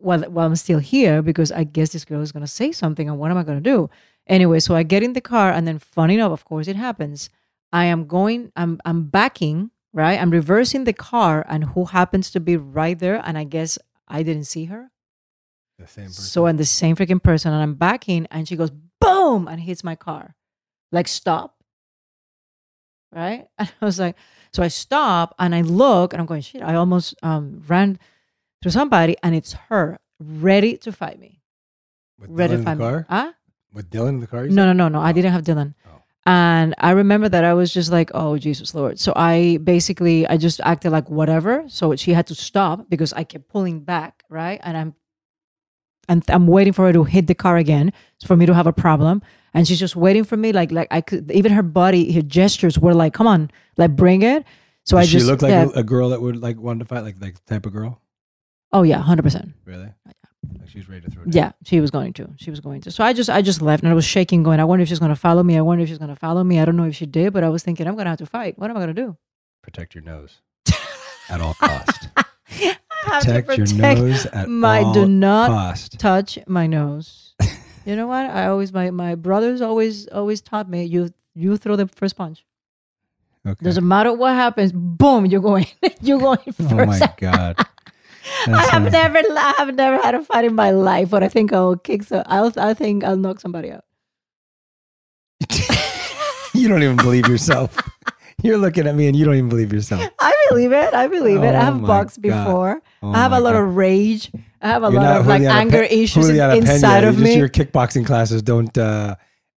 while, 0.00 0.22
while 0.22 0.46
I'm 0.46 0.56
still 0.56 0.78
here 0.78 1.22
because 1.22 1.52
I 1.52 1.64
guess 1.64 1.90
this 1.90 2.04
girl 2.04 2.20
is 2.20 2.32
going 2.32 2.44
to 2.44 2.50
say 2.50 2.72
something 2.72 3.08
and 3.08 3.18
what 3.18 3.30
am 3.30 3.38
I 3.38 3.42
going 3.42 3.62
to 3.62 3.70
do? 3.70 3.90
Anyway, 4.26 4.58
so 4.60 4.74
I 4.74 4.82
get 4.82 5.02
in 5.02 5.12
the 5.12 5.20
car 5.20 5.52
and 5.52 5.66
then 5.66 5.78
funny 5.78 6.14
enough, 6.14 6.32
of 6.32 6.44
course 6.44 6.68
it 6.68 6.76
happens. 6.76 7.30
I 7.72 7.84
am 7.86 8.06
going, 8.06 8.52
I'm, 8.56 8.80
I'm 8.84 9.08
backing, 9.08 9.70
right? 9.92 10.20
I'm 10.20 10.30
reversing 10.30 10.84
the 10.84 10.92
car 10.92 11.44
and 11.48 11.64
who 11.64 11.86
happens 11.86 12.30
to 12.32 12.40
be 12.40 12.56
right 12.56 12.98
there. 12.98 13.20
And 13.24 13.36
I 13.38 13.44
guess 13.44 13.78
I 14.08 14.22
didn't 14.22 14.44
see 14.44 14.66
her. 14.66 14.90
The 15.78 15.86
same 15.86 16.06
person. 16.06 16.24
So 16.24 16.46
I'm 16.46 16.56
the 16.56 16.64
same 16.64 16.96
freaking 16.96 17.22
person, 17.22 17.52
and 17.52 17.62
I'm 17.62 17.74
backing, 17.74 18.26
and 18.30 18.48
she 18.48 18.56
goes 18.56 18.70
boom 19.00 19.46
and 19.46 19.60
hits 19.60 19.84
my 19.84 19.94
car, 19.94 20.34
like 20.90 21.08
stop. 21.08 21.56
Right? 23.12 23.46
And 23.58 23.72
I 23.80 23.84
was 23.84 24.00
like, 24.00 24.16
so 24.52 24.62
I 24.62 24.68
stop 24.68 25.34
and 25.38 25.54
I 25.54 25.60
look, 25.60 26.12
and 26.12 26.20
I'm 26.20 26.26
going 26.26 26.40
shit. 26.40 26.62
I 26.62 26.74
almost 26.74 27.14
um, 27.22 27.62
ran 27.68 27.98
to 28.62 28.70
somebody, 28.70 29.16
and 29.22 29.34
it's 29.34 29.52
her 29.68 29.98
ready 30.20 30.76
to 30.78 30.92
fight 30.92 31.18
me. 31.20 31.40
With 32.18 32.30
ready 32.30 32.54
Dylan 32.54 32.56
to 32.56 32.58
in 32.58 32.64
fight 32.64 32.78
the 32.78 32.84
car? 32.84 32.98
me. 32.98 33.04
Huh? 33.08 33.32
With 33.72 33.90
Dylan 33.90 34.08
in 34.08 34.20
the 34.20 34.26
car? 34.26 34.46
No, 34.46 34.64
no, 34.66 34.72
no, 34.72 34.88
no. 34.88 35.00
I 35.00 35.10
Oh. 35.10 35.12
didn't 35.12 35.32
have 35.32 35.44
Dylan. 35.44 35.74
Oh. 35.86 36.02
And 36.24 36.74
I 36.78 36.90
remember 36.92 37.28
that 37.28 37.44
I 37.44 37.54
was 37.54 37.72
just 37.72 37.92
like, 37.92 38.10
oh, 38.14 38.36
Jesus 38.38 38.74
Lord. 38.74 38.98
So 38.98 39.12
I 39.14 39.58
basically, 39.62 40.26
I 40.26 40.36
just 40.38 40.60
acted 40.64 40.90
like 40.90 41.08
whatever. 41.10 41.64
So 41.68 41.94
she 41.96 42.12
had 42.14 42.26
to 42.28 42.34
stop 42.34 42.88
because 42.88 43.12
I 43.12 43.22
kept 43.24 43.48
pulling 43.48 43.80
back, 43.80 44.24
right? 44.30 44.58
And 44.64 44.76
I'm, 44.76 44.94
and 46.08 46.24
I'm 46.28 46.46
waiting 46.46 46.72
for 46.72 46.86
her 46.86 46.92
to 46.92 47.04
hit 47.04 47.26
the 47.26 47.34
car 47.34 47.56
again 47.56 47.92
for 48.24 48.36
me 48.36 48.46
to 48.46 48.54
have 48.54 48.66
a 48.66 48.72
problem. 48.72 49.22
And 49.54 49.68
she's 49.68 49.78
just 49.78 49.94
waiting 49.96 50.24
for 50.24 50.36
me. 50.36 50.52
Like, 50.52 50.72
like 50.72 50.88
I 50.90 51.00
could, 51.00 51.30
even 51.30 51.52
her 51.52 51.62
body, 51.62 52.12
her 52.12 52.22
gestures 52.22 52.78
were 52.78 52.94
like, 52.94 53.12
come 53.14 53.26
on, 53.26 53.50
like 53.76 53.94
bring 53.94 54.22
it. 54.22 54.44
So 54.84 54.96
I 54.96 55.00
Does 55.02 55.10
she 55.10 55.18
just, 55.18 55.26
look 55.28 55.42
like 55.42 55.50
yeah. 55.50 55.66
a, 55.74 55.80
a 55.80 55.82
girl 55.84 56.08
that 56.10 56.20
would 56.22 56.36
like 56.40 56.56
want 56.58 56.78
to 56.80 56.84
fight, 56.86 57.00
like 57.04 57.16
like 57.20 57.44
type 57.46 57.66
of 57.66 57.72
girl. 57.72 58.00
Oh 58.72 58.82
yeah, 58.82 59.02
100%. 59.02 59.52
Really? 59.64 59.82
Yeah. 59.84 59.90
Like 60.04 60.16
was 60.76 60.88
ready 60.88 61.00
to 61.02 61.10
throw. 61.10 61.24
Down. 61.24 61.32
Yeah, 61.32 61.52
she 61.64 61.80
was 61.80 61.90
going 61.90 62.12
to. 62.14 62.28
She 62.36 62.50
was 62.50 62.60
going 62.60 62.80
to. 62.82 62.90
So 62.90 63.02
I 63.02 63.12
just 63.12 63.30
I 63.30 63.42
just 63.42 63.62
left 63.62 63.82
and 63.82 63.90
I 63.90 63.94
was 63.94 64.04
shaking, 64.04 64.42
going, 64.42 64.60
I 64.60 64.64
wonder 64.64 64.82
if 64.82 64.88
she's 64.88 64.98
gonna 64.98 65.16
follow 65.16 65.42
me. 65.42 65.56
I 65.56 65.60
wonder 65.62 65.82
if 65.82 65.88
she's 65.88 65.98
gonna 65.98 66.16
follow 66.16 66.44
me. 66.44 66.60
I 66.60 66.64
don't 66.64 66.76
know 66.76 66.84
if 66.84 66.94
she 66.94 67.06
did, 67.06 67.32
but 67.32 67.42
I 67.42 67.48
was 67.48 67.62
thinking, 67.62 67.86
I'm 67.86 67.96
gonna 67.96 68.10
have 68.10 68.18
to 68.18 68.26
fight. 68.26 68.58
What 68.58 68.70
am 68.70 68.76
I 68.76 68.80
gonna 68.80 68.94
do? 68.94 69.16
Protect 69.62 69.94
your 69.94 70.04
nose 70.04 70.40
at 71.28 71.40
all 71.40 71.54
cost. 71.54 72.08
To 72.14 72.76
Protect 73.04 73.56
your 73.56 73.66
nose 73.74 74.26
at 74.32 74.48
my 74.48 74.82
all 74.82 74.92
do 74.92 75.06
not 75.06 75.48
cost. 75.48 75.98
touch 75.98 76.38
my 76.46 76.66
nose. 76.66 77.34
you 77.84 77.96
know 77.96 78.06
what? 78.06 78.26
I 78.26 78.46
always 78.46 78.72
my 78.72 78.90
my 78.90 79.14
brothers 79.14 79.60
always 79.60 80.06
always 80.08 80.40
taught 80.40 80.68
me 80.68 80.84
you 80.84 81.10
you 81.34 81.56
throw 81.56 81.76
the 81.76 81.88
first 81.88 82.16
punch. 82.16 82.44
Okay. 83.46 83.64
Doesn't 83.64 83.86
matter 83.86 84.12
what 84.12 84.34
happens, 84.34 84.72
boom, 84.72 85.24
you're 85.26 85.40
going 85.40 85.66
you're 86.00 86.18
going 86.20 86.38
first. 86.52 86.72
Oh 86.72 86.86
my 86.86 87.14
god. 87.16 87.66
I 88.48 88.66
have 88.70 88.90
never 88.92 89.18
I 89.18 89.54
have 89.58 89.74
never 89.74 90.02
had 90.02 90.14
a 90.14 90.22
fight 90.24 90.44
in 90.44 90.54
my 90.54 90.70
life, 90.70 91.10
but 91.10 91.22
I 91.22 91.28
think 91.28 91.52
I'll 91.52 91.76
kick 91.76 92.02
so 92.04 92.22
I'll 92.26 92.52
I 92.56 92.74
think 92.74 93.04
I'll 93.04 93.16
knock 93.16 93.40
somebody 93.40 93.70
out. 93.70 93.84
you 96.54 96.68
don't 96.68 96.82
even 96.82 96.96
believe 96.96 97.28
yourself. 97.28 97.76
You're 98.42 98.58
looking 98.58 98.86
at 98.86 98.94
me 98.94 99.06
and 99.08 99.16
you 99.16 99.24
don't 99.24 99.34
even 99.34 99.48
believe 99.48 99.72
yourself. 99.72 100.02
I 100.20 100.34
believe 100.50 100.72
it. 100.72 100.92
I 100.94 101.06
believe 101.06 101.42
it. 101.42 101.54
I 101.54 101.60
Oh 101.60 101.64
have 101.72 101.82
boxed 101.82 102.20
God. 102.22 102.44
before. 102.44 102.82
Oh 103.02 103.12
I 103.12 103.18
have 103.18 103.32
a 103.32 103.40
lot 103.40 103.52
God. 103.54 103.62
of 103.62 103.76
rage. 103.76 104.30
I 104.60 104.68
have 104.68 104.82
a 104.84 104.90
You're 104.90 105.00
lot 105.00 105.20
of 105.20 105.26
like 105.26 105.42
anger 105.42 105.82
Pe- 105.86 106.02
issues 106.02 106.26
Juliana 106.26 106.54
inside 106.56 107.00
Pena. 107.00 107.08
of 107.08 107.14
Just 107.16 107.24
me. 107.24 107.36
Your 107.36 107.48
kickboxing 107.48 108.06
classes 108.06 108.42
don't 108.42 108.76
uh, 108.76 109.16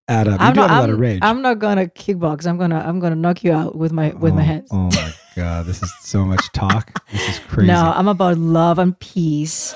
add 0.10 0.28
up. 0.28 0.40
You 0.40 0.48
I'm 0.48 0.54
do 0.54 0.62
not, 0.62 0.70
have 0.70 0.78
a 0.78 0.82
lot 0.82 0.90
of 0.90 1.00
rage. 1.00 1.20
I'm 1.22 1.42
not 1.42 1.60
gonna 1.60 1.86
kickbox. 1.86 2.48
I'm 2.48 2.58
gonna 2.58 2.80
I'm 2.80 3.00
gonna 3.00 3.16
knock 3.16 3.44
you 3.44 3.54
out 3.54 3.76
with 3.76 3.92
my 3.92 4.10
with 4.10 4.34
my 4.34 4.42
oh, 4.42 4.46
hands. 4.46 4.70
oh 4.72 4.90
my 4.90 5.14
god, 5.36 5.66
this 5.66 5.82
is 5.82 5.94
so 6.02 6.26
much 6.26 6.52
talk. 6.52 7.04
This 7.12 7.30
is 7.30 7.40
crazy. 7.40 7.68
No, 7.68 7.94
I'm 7.96 8.08
about 8.08 8.38
love 8.38 8.80
and 8.80 9.00
peace. 9.00 9.74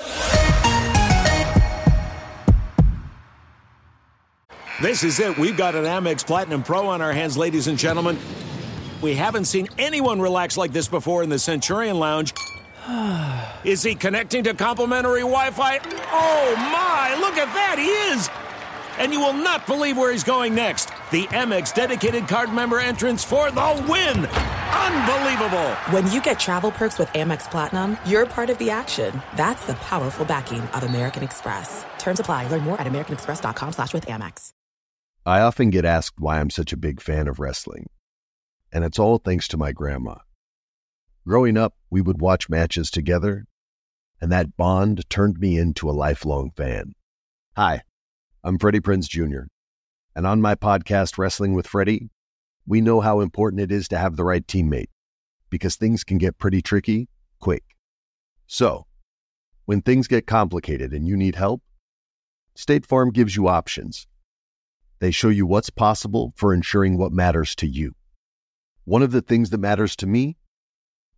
This 4.82 5.04
is 5.04 5.20
it. 5.20 5.38
We've 5.38 5.56
got 5.56 5.76
an 5.76 5.84
Amex 5.84 6.26
Platinum 6.26 6.64
Pro 6.64 6.88
on 6.88 7.00
our 7.00 7.12
hands, 7.12 7.36
ladies 7.36 7.68
and 7.68 7.78
gentlemen. 7.78 8.18
We 9.00 9.14
haven't 9.14 9.44
seen 9.44 9.68
anyone 9.78 10.20
relax 10.20 10.56
like 10.56 10.72
this 10.72 10.88
before 10.88 11.22
in 11.22 11.28
the 11.28 11.38
Centurion 11.38 11.98
Lounge. 11.98 12.34
Is 13.64 13.82
he 13.82 13.94
connecting 13.94 14.44
to 14.44 14.54
complimentary 14.54 15.20
Wi 15.20 15.50
Fi? 15.52 15.78
Oh 16.10 16.54
my, 16.56 17.16
look 17.20 17.36
at 17.38 17.52
that, 17.54 17.76
he 17.78 17.86
is! 17.86 18.43
And 18.98 19.12
you 19.12 19.20
will 19.20 19.32
not 19.32 19.66
believe 19.66 19.96
where 19.96 20.12
he's 20.12 20.24
going 20.24 20.54
next. 20.54 20.86
The 21.10 21.26
Amex 21.28 21.74
dedicated 21.74 22.28
card 22.28 22.52
member 22.52 22.80
entrance 22.80 23.24
for 23.24 23.50
the 23.50 23.86
win! 23.88 24.26
Unbelievable! 24.26 25.70
When 25.90 26.10
you 26.10 26.20
get 26.20 26.38
travel 26.40 26.70
perks 26.70 26.98
with 26.98 27.08
Amex 27.08 27.50
Platinum, 27.50 27.96
you're 28.04 28.26
part 28.26 28.50
of 28.50 28.58
the 28.58 28.70
action. 28.70 29.22
That's 29.36 29.64
the 29.66 29.74
powerful 29.74 30.24
backing 30.24 30.60
of 30.60 30.82
American 30.82 31.22
Express. 31.22 31.84
Terms 31.98 32.20
apply. 32.20 32.48
Learn 32.48 32.62
more 32.62 32.80
at 32.80 32.86
americanexpress.com 32.86 33.72
slash 33.72 33.94
with 33.94 34.06
Amex. 34.06 34.50
I 35.26 35.40
often 35.40 35.70
get 35.70 35.86
asked 35.86 36.20
why 36.20 36.38
I'm 36.38 36.50
such 36.50 36.72
a 36.72 36.76
big 36.76 37.00
fan 37.00 37.28
of 37.28 37.38
wrestling. 37.38 37.88
And 38.70 38.84
it's 38.84 38.98
all 38.98 39.18
thanks 39.18 39.48
to 39.48 39.56
my 39.56 39.72
grandma. 39.72 40.16
Growing 41.26 41.56
up, 41.56 41.74
we 41.88 42.02
would 42.02 42.20
watch 42.20 42.50
matches 42.50 42.90
together, 42.90 43.46
and 44.20 44.30
that 44.30 44.58
bond 44.58 45.08
turned 45.08 45.38
me 45.38 45.56
into 45.56 45.88
a 45.88 45.92
lifelong 45.92 46.50
fan. 46.54 46.92
Hi, 47.56 47.82
I'm 48.46 48.58
Freddie 48.58 48.80
Prinze 48.80 49.08
Jr., 49.08 49.44
and 50.14 50.26
on 50.26 50.42
my 50.42 50.54
podcast, 50.54 51.16
Wrestling 51.16 51.54
with 51.54 51.66
Freddie, 51.66 52.10
we 52.66 52.82
know 52.82 53.00
how 53.00 53.20
important 53.20 53.62
it 53.62 53.72
is 53.72 53.88
to 53.88 53.96
have 53.96 54.16
the 54.16 54.24
right 54.24 54.46
teammate 54.46 54.90
because 55.48 55.76
things 55.76 56.04
can 56.04 56.18
get 56.18 56.36
pretty 56.36 56.60
tricky 56.60 57.08
quick. 57.40 57.64
So, 58.46 58.84
when 59.64 59.80
things 59.80 60.08
get 60.08 60.26
complicated 60.26 60.92
and 60.92 61.08
you 61.08 61.16
need 61.16 61.36
help, 61.36 61.62
State 62.54 62.84
Farm 62.84 63.12
gives 63.12 63.34
you 63.34 63.48
options. 63.48 64.06
They 64.98 65.10
show 65.10 65.30
you 65.30 65.46
what's 65.46 65.70
possible 65.70 66.34
for 66.36 66.52
ensuring 66.52 66.98
what 66.98 67.12
matters 67.12 67.54
to 67.56 67.66
you. 67.66 67.94
One 68.84 69.02
of 69.02 69.10
the 69.10 69.22
things 69.22 69.48
that 69.50 69.58
matters 69.58 69.96
to 69.96 70.06
me 70.06 70.36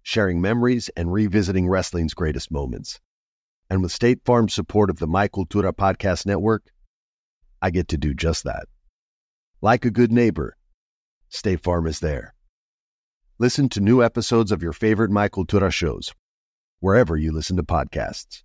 sharing 0.01 0.41
memories 0.41 0.91
and 0.97 1.13
revisiting 1.13 1.69
wrestling's 1.69 2.15
greatest 2.15 2.53
moments. 2.53 3.01
And 3.69 3.83
with 3.83 3.91
State 3.91 4.21
Farm's 4.25 4.55
support 4.55 4.91
of 4.91 5.01
the 5.01 5.09
My 5.09 5.27
Cultura 5.27 5.73
Podcast 5.73 6.25
Network, 6.25 6.71
I 7.67 7.71
get 7.71 7.89
to 7.89 7.97
do 7.97 8.15
just 8.15 8.45
that. 8.45 8.69
Like 9.61 9.85
a 9.85 9.91
good 9.91 10.13
neighbor, 10.13 10.57
State 11.29 11.65
Farm 11.65 11.89
is 11.89 11.99
there. 11.99 12.33
Listen 13.41 13.69
to 13.71 13.81
new 13.81 14.05
episodes 14.05 14.53
of 14.53 14.63
your 14.63 14.73
favorite 14.73 15.11
My 15.11 15.29
Cultura 15.29 15.73
shows, 15.73 16.15
wherever 16.79 17.17
you 17.17 17.33
listen 17.33 17.57
to 17.57 17.65
podcasts. 17.65 18.45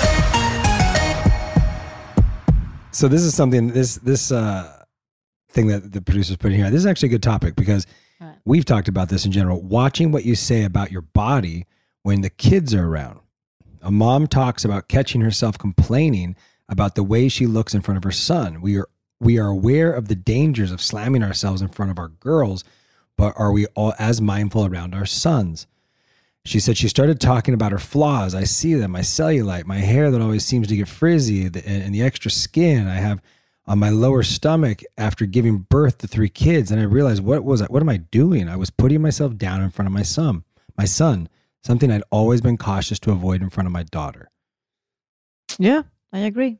So 2.91 3.07
this 3.07 3.21
is 3.21 3.33
something 3.33 3.69
this 3.69 3.95
this 3.95 4.31
uh, 4.31 4.83
thing 5.49 5.67
that 5.67 5.91
the 5.91 6.01
producers 6.01 6.37
put 6.37 6.51
in 6.51 6.57
here. 6.57 6.69
This 6.69 6.79
is 6.79 6.85
actually 6.85 7.07
a 7.07 7.11
good 7.11 7.23
topic 7.23 7.55
because 7.55 7.85
Right. 8.19 8.35
we've 8.45 8.65
talked 8.65 8.87
about 8.87 9.09
this 9.09 9.25
in 9.25 9.31
general. 9.31 9.59
Watching 9.63 10.11
what 10.11 10.25
you 10.25 10.35
say 10.35 10.63
about 10.63 10.91
your 10.91 11.01
body 11.01 11.65
when 12.03 12.21
the 12.21 12.29
kids 12.29 12.71
are 12.75 12.85
around. 12.85 13.19
A 13.81 13.89
mom 13.89 14.27
talks 14.27 14.63
about 14.63 14.87
catching 14.87 15.21
herself 15.21 15.57
complaining 15.57 16.35
about 16.69 16.93
the 16.93 17.01
way 17.03 17.27
she 17.29 17.47
looks 17.47 17.73
in 17.73 17.81
front 17.81 17.97
of 17.97 18.03
her 18.03 18.11
son. 18.11 18.61
We 18.61 18.77
are 18.77 18.87
we 19.19 19.39
are 19.39 19.47
aware 19.47 19.91
of 19.91 20.07
the 20.07 20.15
dangers 20.15 20.71
of 20.71 20.81
slamming 20.83 21.23
ourselves 21.23 21.61
in 21.63 21.69
front 21.69 21.89
of 21.91 21.97
our 21.97 22.09
girls, 22.09 22.63
but 23.17 23.33
are 23.37 23.51
we 23.51 23.65
all 23.73 23.93
as 23.97 24.21
mindful 24.21 24.65
around 24.67 24.93
our 24.93 25.05
sons? 25.07 25.65
She 26.43 26.59
said 26.59 26.75
she 26.77 26.87
started 26.87 27.19
talking 27.19 27.53
about 27.53 27.71
her 27.71 27.77
flaws. 27.77 28.33
I 28.33 28.45
see 28.45 28.73
them, 28.73 28.91
my 28.91 29.01
cellulite, 29.01 29.65
my 29.65 29.77
hair 29.77 30.09
that 30.09 30.21
always 30.21 30.43
seems 30.43 30.67
to 30.67 30.75
get 30.75 30.87
frizzy, 30.87 31.43
and 31.45 31.93
the 31.93 32.01
extra 32.01 32.31
skin 32.31 32.87
I 32.87 32.95
have 32.95 33.21
on 33.67 33.77
my 33.77 33.89
lower 33.89 34.23
stomach 34.23 34.81
after 34.97 35.27
giving 35.27 35.59
birth 35.59 35.99
to 35.99 36.07
three 36.07 36.29
kids. 36.29 36.71
And 36.71 36.81
I 36.81 36.85
realized 36.85 37.23
what 37.23 37.43
was 37.43 37.61
I, 37.61 37.67
what 37.67 37.83
am 37.83 37.89
I 37.89 37.97
doing? 37.97 38.49
I 38.49 38.55
was 38.55 38.71
putting 38.71 39.01
myself 39.01 39.37
down 39.37 39.61
in 39.61 39.69
front 39.69 39.87
of 39.87 39.93
my 39.93 40.01
son, 40.01 40.43
my 40.75 40.85
son, 40.85 41.29
something 41.63 41.91
I'd 41.91 42.03
always 42.09 42.41
been 42.41 42.57
cautious 42.57 42.99
to 43.01 43.11
avoid 43.11 43.43
in 43.43 43.51
front 43.51 43.67
of 43.67 43.71
my 43.71 43.83
daughter. 43.83 44.31
Yeah, 45.59 45.83
I 46.11 46.19
agree. 46.19 46.57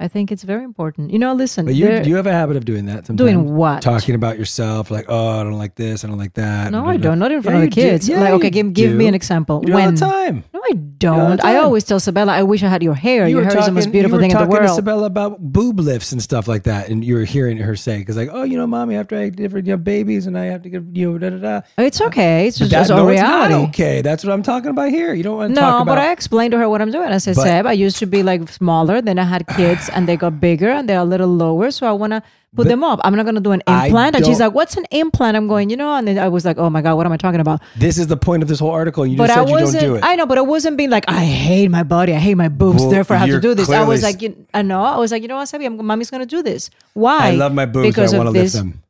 I 0.00 0.08
think 0.08 0.32
it's 0.32 0.42
very 0.44 0.64
important. 0.64 1.10
You 1.12 1.18
know, 1.18 1.34
listen. 1.34 1.66
But 1.66 1.74
you 1.74 2.02
do 2.02 2.08
you 2.08 2.16
have 2.16 2.26
a 2.26 2.32
habit 2.32 2.56
of 2.56 2.64
doing 2.64 2.86
that? 2.86 3.06
Sometimes? 3.06 3.18
Doing 3.18 3.54
what? 3.54 3.82
Talking 3.82 4.14
about 4.14 4.38
yourself, 4.38 4.90
like, 4.90 5.04
oh, 5.08 5.40
I 5.40 5.42
don't 5.42 5.58
like 5.58 5.74
this, 5.74 6.04
I 6.04 6.08
don't 6.08 6.16
like 6.18 6.34
that. 6.34 6.72
No, 6.72 6.86
I 6.86 6.96
don't. 6.96 7.18
Not 7.18 7.30
in 7.32 7.42
front 7.42 7.58
Yeah, 7.58 7.64
of 7.64 7.70
the 7.70 7.74
kids. 7.74 8.08
Yeah, 8.08 8.20
like, 8.20 8.32
okay, 8.34 8.46
you 8.46 8.50
give, 8.50 8.72
give 8.72 8.94
me 8.94 9.06
an 9.06 9.14
example. 9.14 9.60
You 9.60 9.66
do 9.68 9.72
it 9.72 9.74
all 9.76 9.84
when? 9.86 9.94
the 9.94 10.00
time. 10.00 10.44
No, 10.54 10.60
I 10.64 10.72
don't. 10.72 11.44
I 11.44 11.56
always 11.56 11.84
tell 11.84 12.00
Sebella, 12.00 12.28
I 12.30 12.42
wish 12.42 12.62
I 12.62 12.68
had 12.68 12.82
your 12.82 12.94
hair. 12.94 13.28
You 13.28 13.36
your 13.36 13.44
hair 13.44 13.58
is 13.58 13.66
the 13.66 13.72
most 13.72 13.92
beautiful 13.92 14.18
thing 14.18 14.30
in 14.30 14.38
the 14.38 14.46
world. 14.46 14.68
talking 14.68 14.84
to. 14.84 14.90
Sebella 14.90 15.04
about 15.06 15.38
boob 15.40 15.78
lifts 15.80 16.12
and 16.12 16.22
stuff 16.22 16.48
like 16.48 16.62
that, 16.62 16.88
and 16.88 17.04
you 17.04 17.14
were 17.16 17.24
hearing 17.24 17.58
her 17.58 17.76
say, 17.76 17.98
"Because 17.98 18.16
like, 18.16 18.30
oh, 18.32 18.44
you 18.44 18.56
know, 18.56 18.66
mommy, 18.66 18.96
after 18.96 19.16
I 19.16 19.24
have 19.26 19.36
different 19.36 19.66
you 19.66 19.74
know, 19.74 19.78
babies, 19.78 20.26
and 20.26 20.38
I 20.38 20.46
have 20.46 20.62
to 20.62 20.70
give 20.70 20.86
you 20.96 21.12
know, 21.12 21.18
da 21.18 21.30
da 21.30 21.36
da." 21.36 21.60
It's 21.76 22.00
uh, 22.00 22.06
okay. 22.06 22.46
It's 22.46 22.58
just, 22.58 22.70
that- 22.70 22.88
a 22.90 22.96
no, 22.96 23.06
reality. 23.06 23.54
It's 23.54 23.60
not 23.60 23.68
okay. 23.68 24.00
That's 24.02 24.24
what 24.24 24.32
I'm 24.32 24.42
talking 24.42 24.70
about 24.70 24.88
here. 24.88 25.12
You 25.12 25.22
don't 25.22 25.36
want 25.36 25.50
to 25.54 25.60
No, 25.60 25.60
talk 25.60 25.82
about. 25.82 25.92
No, 25.92 25.96
but 25.96 25.98
I 25.98 26.12
explained 26.12 26.52
to 26.52 26.58
her 26.58 26.68
what 26.68 26.80
I'm 26.80 26.90
doing. 26.90 27.08
I 27.08 27.18
said, 27.18 27.36
Seb, 27.36 27.66
I 27.66 27.72
used 27.72 27.98
to 27.98 28.06
be 28.06 28.22
like 28.22 28.48
smaller. 28.48 29.02
Then 29.02 29.18
I 29.18 29.24
had 29.24 29.46
kids 29.48 29.89
and 29.92 30.08
they 30.08 30.16
got 30.16 30.40
bigger 30.40 30.70
and 30.70 30.88
they're 30.88 30.98
a 30.98 31.04
little 31.04 31.28
lower. 31.28 31.70
So 31.70 31.86
I 31.86 31.92
want 31.92 32.12
to 32.12 32.22
put 32.54 32.68
them 32.68 32.82
up. 32.82 33.00
I'm 33.04 33.14
not 33.14 33.22
going 33.22 33.36
to 33.36 33.40
do 33.40 33.52
an 33.52 33.62
implant. 33.66 34.16
And 34.16 34.26
she's 34.26 34.40
like, 34.40 34.54
what's 34.54 34.76
an 34.76 34.84
implant? 34.90 35.36
I'm 35.36 35.46
going, 35.46 35.70
you 35.70 35.76
know, 35.76 35.94
and 35.94 36.06
then 36.06 36.18
I 36.18 36.28
was 36.28 36.44
like, 36.44 36.58
oh 36.58 36.68
my 36.68 36.82
God, 36.82 36.96
what 36.96 37.06
am 37.06 37.12
I 37.12 37.16
talking 37.16 37.40
about? 37.40 37.62
this 37.76 37.98
is 37.98 38.06
the 38.08 38.16
point 38.16 38.42
of 38.42 38.48
this 38.48 38.58
whole 38.58 38.70
article. 38.70 39.06
You 39.06 39.16
but 39.16 39.28
just 39.28 39.38
I 39.38 39.40
said 39.42 39.48
you 39.48 39.54
don't 39.54 39.64
wasn't, 39.64 39.84
do 39.84 39.94
it. 39.96 40.04
I 40.04 40.16
know, 40.16 40.26
but 40.26 40.38
I 40.38 40.42
wasn't 40.42 40.76
being 40.76 40.90
like, 40.90 41.04
I 41.08 41.24
hate 41.24 41.68
my 41.68 41.82
body. 41.82 42.12
I 42.14 42.18
hate 42.18 42.34
my 42.34 42.48
boobs. 42.48 42.80
Well, 42.80 42.90
therefore, 42.90 43.16
I 43.16 43.20
have 43.20 43.30
to 43.30 43.40
do 43.40 43.54
this. 43.54 43.70
I 43.70 43.84
was 43.84 44.02
like, 44.02 44.22
you, 44.22 44.46
I 44.52 44.62
know. 44.62 44.82
I 44.82 44.98
was 44.98 45.12
like, 45.12 45.22
you 45.22 45.28
know 45.28 45.36
what, 45.36 45.48
Sebi, 45.48 45.66
I'm, 45.66 45.84
mommy's 45.84 46.10
going 46.10 46.26
to 46.26 46.26
do 46.26 46.42
this. 46.42 46.70
Why? 46.94 47.28
I 47.28 47.30
love 47.32 47.54
my 47.54 47.66
boobs. 47.66 47.88
Because 47.88 48.14
I 48.14 48.18
want 48.18 48.28
to 48.28 48.32
lift 48.32 48.54
them. 48.54 48.82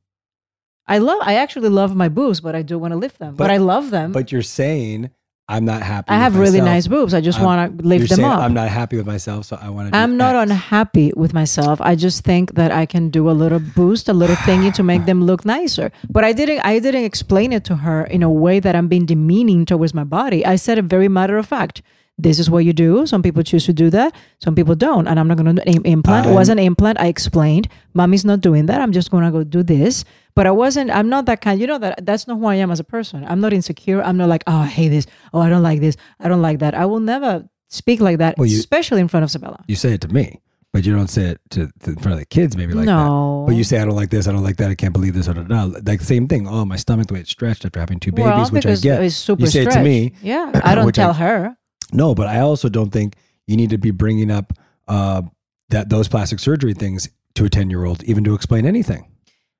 I 0.86 0.98
love. 0.98 1.18
I 1.22 1.34
actually 1.34 1.68
love 1.68 1.94
my 1.94 2.08
boobs, 2.08 2.40
but 2.40 2.56
I 2.56 2.62
do 2.62 2.78
want 2.78 2.92
to 2.92 2.96
lift 2.96 3.18
them. 3.18 3.36
But, 3.36 3.44
But- 3.44 3.50
I 3.50 3.58
love 3.58 3.90
them. 3.90 4.12
But 4.12 4.32
you're 4.32 4.42
saying 4.42 5.10
I'm 5.50 5.64
not 5.64 5.82
happy. 5.82 6.08
I 6.08 6.16
with 6.16 6.22
have 6.22 6.38
really 6.38 6.60
nice 6.60 6.86
boobs. 6.86 7.12
I 7.12 7.20
just 7.20 7.38
I'm- 7.38 7.46
wanna 7.46 7.72
lift 7.82 8.08
them 8.10 8.24
up. 8.24 8.40
I'm 8.40 8.54
not 8.54 8.68
happy 8.68 8.96
with 8.96 9.06
myself, 9.06 9.46
so 9.46 9.58
I 9.60 9.68
want 9.68 9.92
to. 9.92 9.98
I'm 9.98 10.16
not 10.16 10.34
unhappy 10.36 11.12
with 11.16 11.32
myself. 11.34 11.80
I 11.80 11.94
just 11.96 12.24
think 12.24 12.54
that 12.54 12.70
I 12.70 12.86
can 12.86 13.10
do 13.10 13.28
a 13.28 13.36
little 13.42 13.58
boost, 13.58 14.08
a 14.08 14.12
little 14.12 14.36
thingy 14.36 14.72
to 14.74 14.82
make 14.82 15.04
them 15.06 15.24
look 15.24 15.44
nicer. 15.44 15.90
But 16.08 16.24
I 16.24 16.32
didn't. 16.32 16.60
I 16.64 16.78
didn't 16.78 17.04
explain 17.04 17.52
it 17.52 17.64
to 17.64 17.76
her 17.76 18.04
in 18.04 18.22
a 18.22 18.30
way 18.30 18.60
that 18.60 18.74
I'm 18.76 18.88
being 18.88 19.06
demeaning 19.06 19.64
towards 19.66 19.92
my 19.92 20.04
body. 20.04 20.46
I 20.46 20.56
said 20.56 20.78
it 20.78 20.84
very 20.84 21.08
matter 21.08 21.36
of 21.36 21.46
fact. 21.46 21.82
This 22.22 22.38
is 22.38 22.50
what 22.50 22.64
you 22.64 22.72
do. 22.72 23.06
Some 23.06 23.22
people 23.22 23.42
choose 23.42 23.64
to 23.66 23.72
do 23.72 23.90
that. 23.90 24.14
Some 24.38 24.54
people 24.54 24.74
don't. 24.74 25.06
And 25.08 25.18
I'm 25.18 25.26
not 25.28 25.36
going 25.38 25.56
to 25.56 25.66
im- 25.68 25.84
implant. 25.84 26.26
it 26.26 26.34
was 26.34 26.48
an 26.48 26.58
implant. 26.58 27.00
I 27.00 27.06
explained. 27.06 27.68
Mommy's 27.94 28.24
not 28.24 28.40
doing 28.40 28.66
that. 28.66 28.80
I'm 28.80 28.92
just 28.92 29.10
going 29.10 29.24
to 29.24 29.30
go 29.30 29.42
do 29.44 29.62
this. 29.62 30.04
But 30.34 30.46
I 30.46 30.50
wasn't. 30.50 30.90
I'm 30.90 31.08
not 31.08 31.26
that 31.26 31.40
kind. 31.40 31.60
You 31.60 31.66
know 31.66 31.78
that 31.78 32.04
that's 32.06 32.26
not 32.28 32.38
who 32.38 32.46
I 32.46 32.54
am 32.56 32.70
as 32.70 32.78
a 32.80 32.84
person. 32.84 33.24
I'm 33.26 33.40
not 33.40 33.52
insecure. 33.52 34.02
I'm 34.02 34.16
not 34.16 34.28
like, 34.28 34.44
oh, 34.46 34.56
I 34.58 34.66
hate 34.66 34.88
this. 34.90 35.06
Oh, 35.34 35.40
I 35.40 35.48
don't 35.48 35.62
like 35.62 35.80
this. 35.80 35.96
I 36.20 36.28
don't 36.28 36.42
like 36.42 36.58
that. 36.60 36.74
I 36.74 36.86
will 36.86 37.00
never 37.00 37.48
speak 37.68 38.00
like 38.00 38.18
that, 38.18 38.36
Well, 38.38 38.46
you- 38.46 38.58
especially 38.58 39.00
in 39.00 39.08
front 39.08 39.24
of 39.24 39.30
Sebella. 39.30 39.62
You 39.68 39.76
say 39.76 39.92
it 39.94 40.00
to 40.02 40.08
me, 40.08 40.40
but 40.72 40.84
you 40.86 40.94
don't 40.94 41.08
say 41.08 41.22
it 41.32 41.40
to, 41.50 41.68
to 41.80 41.90
in 41.90 41.96
front 41.96 42.12
of 42.14 42.18
the 42.18 42.26
kids. 42.26 42.56
Maybe 42.56 42.74
like 42.74 42.84
No. 42.86 43.42
that. 43.46 43.50
But 43.52 43.56
you 43.56 43.64
say 43.64 43.78
I 43.80 43.84
don't 43.84 43.96
like 43.96 44.10
this. 44.10 44.28
I 44.28 44.32
don't 44.32 44.42
like 44.44 44.56
that. 44.58 44.70
I 44.70 44.74
can't 44.74 44.92
believe 44.92 45.14
this. 45.14 45.26
Da, 45.26 45.32
da, 45.34 45.42
da. 45.42 45.64
Like 45.64 45.98
the 45.98 46.04
same 46.04 46.26
thing. 46.28 46.46
Oh, 46.48 46.64
my 46.64 46.76
stomach 46.76 47.08
the 47.08 47.14
way 47.14 47.20
it's 47.20 47.30
stretched 47.30 47.64
after 47.64 47.78
having 47.80 47.98
two 48.00 48.12
babies, 48.12 48.26
well, 48.30 48.48
which 48.50 48.66
I 48.66 48.76
get. 48.76 49.02
it's 49.02 49.16
super 49.16 49.42
you 49.42 49.46
say 49.48 49.62
it 49.62 49.70
to 49.72 49.82
me. 49.82 50.12
Yeah, 50.22 50.50
I 50.64 50.74
don't 50.78 50.94
tell 50.94 51.12
her. 51.14 51.56
No, 51.92 52.14
but 52.14 52.26
I 52.26 52.40
also 52.40 52.68
don't 52.68 52.90
think 52.90 53.14
you 53.46 53.56
need 53.56 53.70
to 53.70 53.78
be 53.78 53.90
bringing 53.90 54.30
up 54.30 54.52
uh, 54.88 55.22
that 55.70 55.88
those 55.88 56.08
plastic 56.08 56.38
surgery 56.38 56.74
things 56.74 57.08
to 57.34 57.44
a 57.44 57.48
ten 57.48 57.70
year 57.70 57.84
old, 57.84 58.02
even 58.04 58.24
to 58.24 58.34
explain 58.34 58.66
anything. 58.66 59.06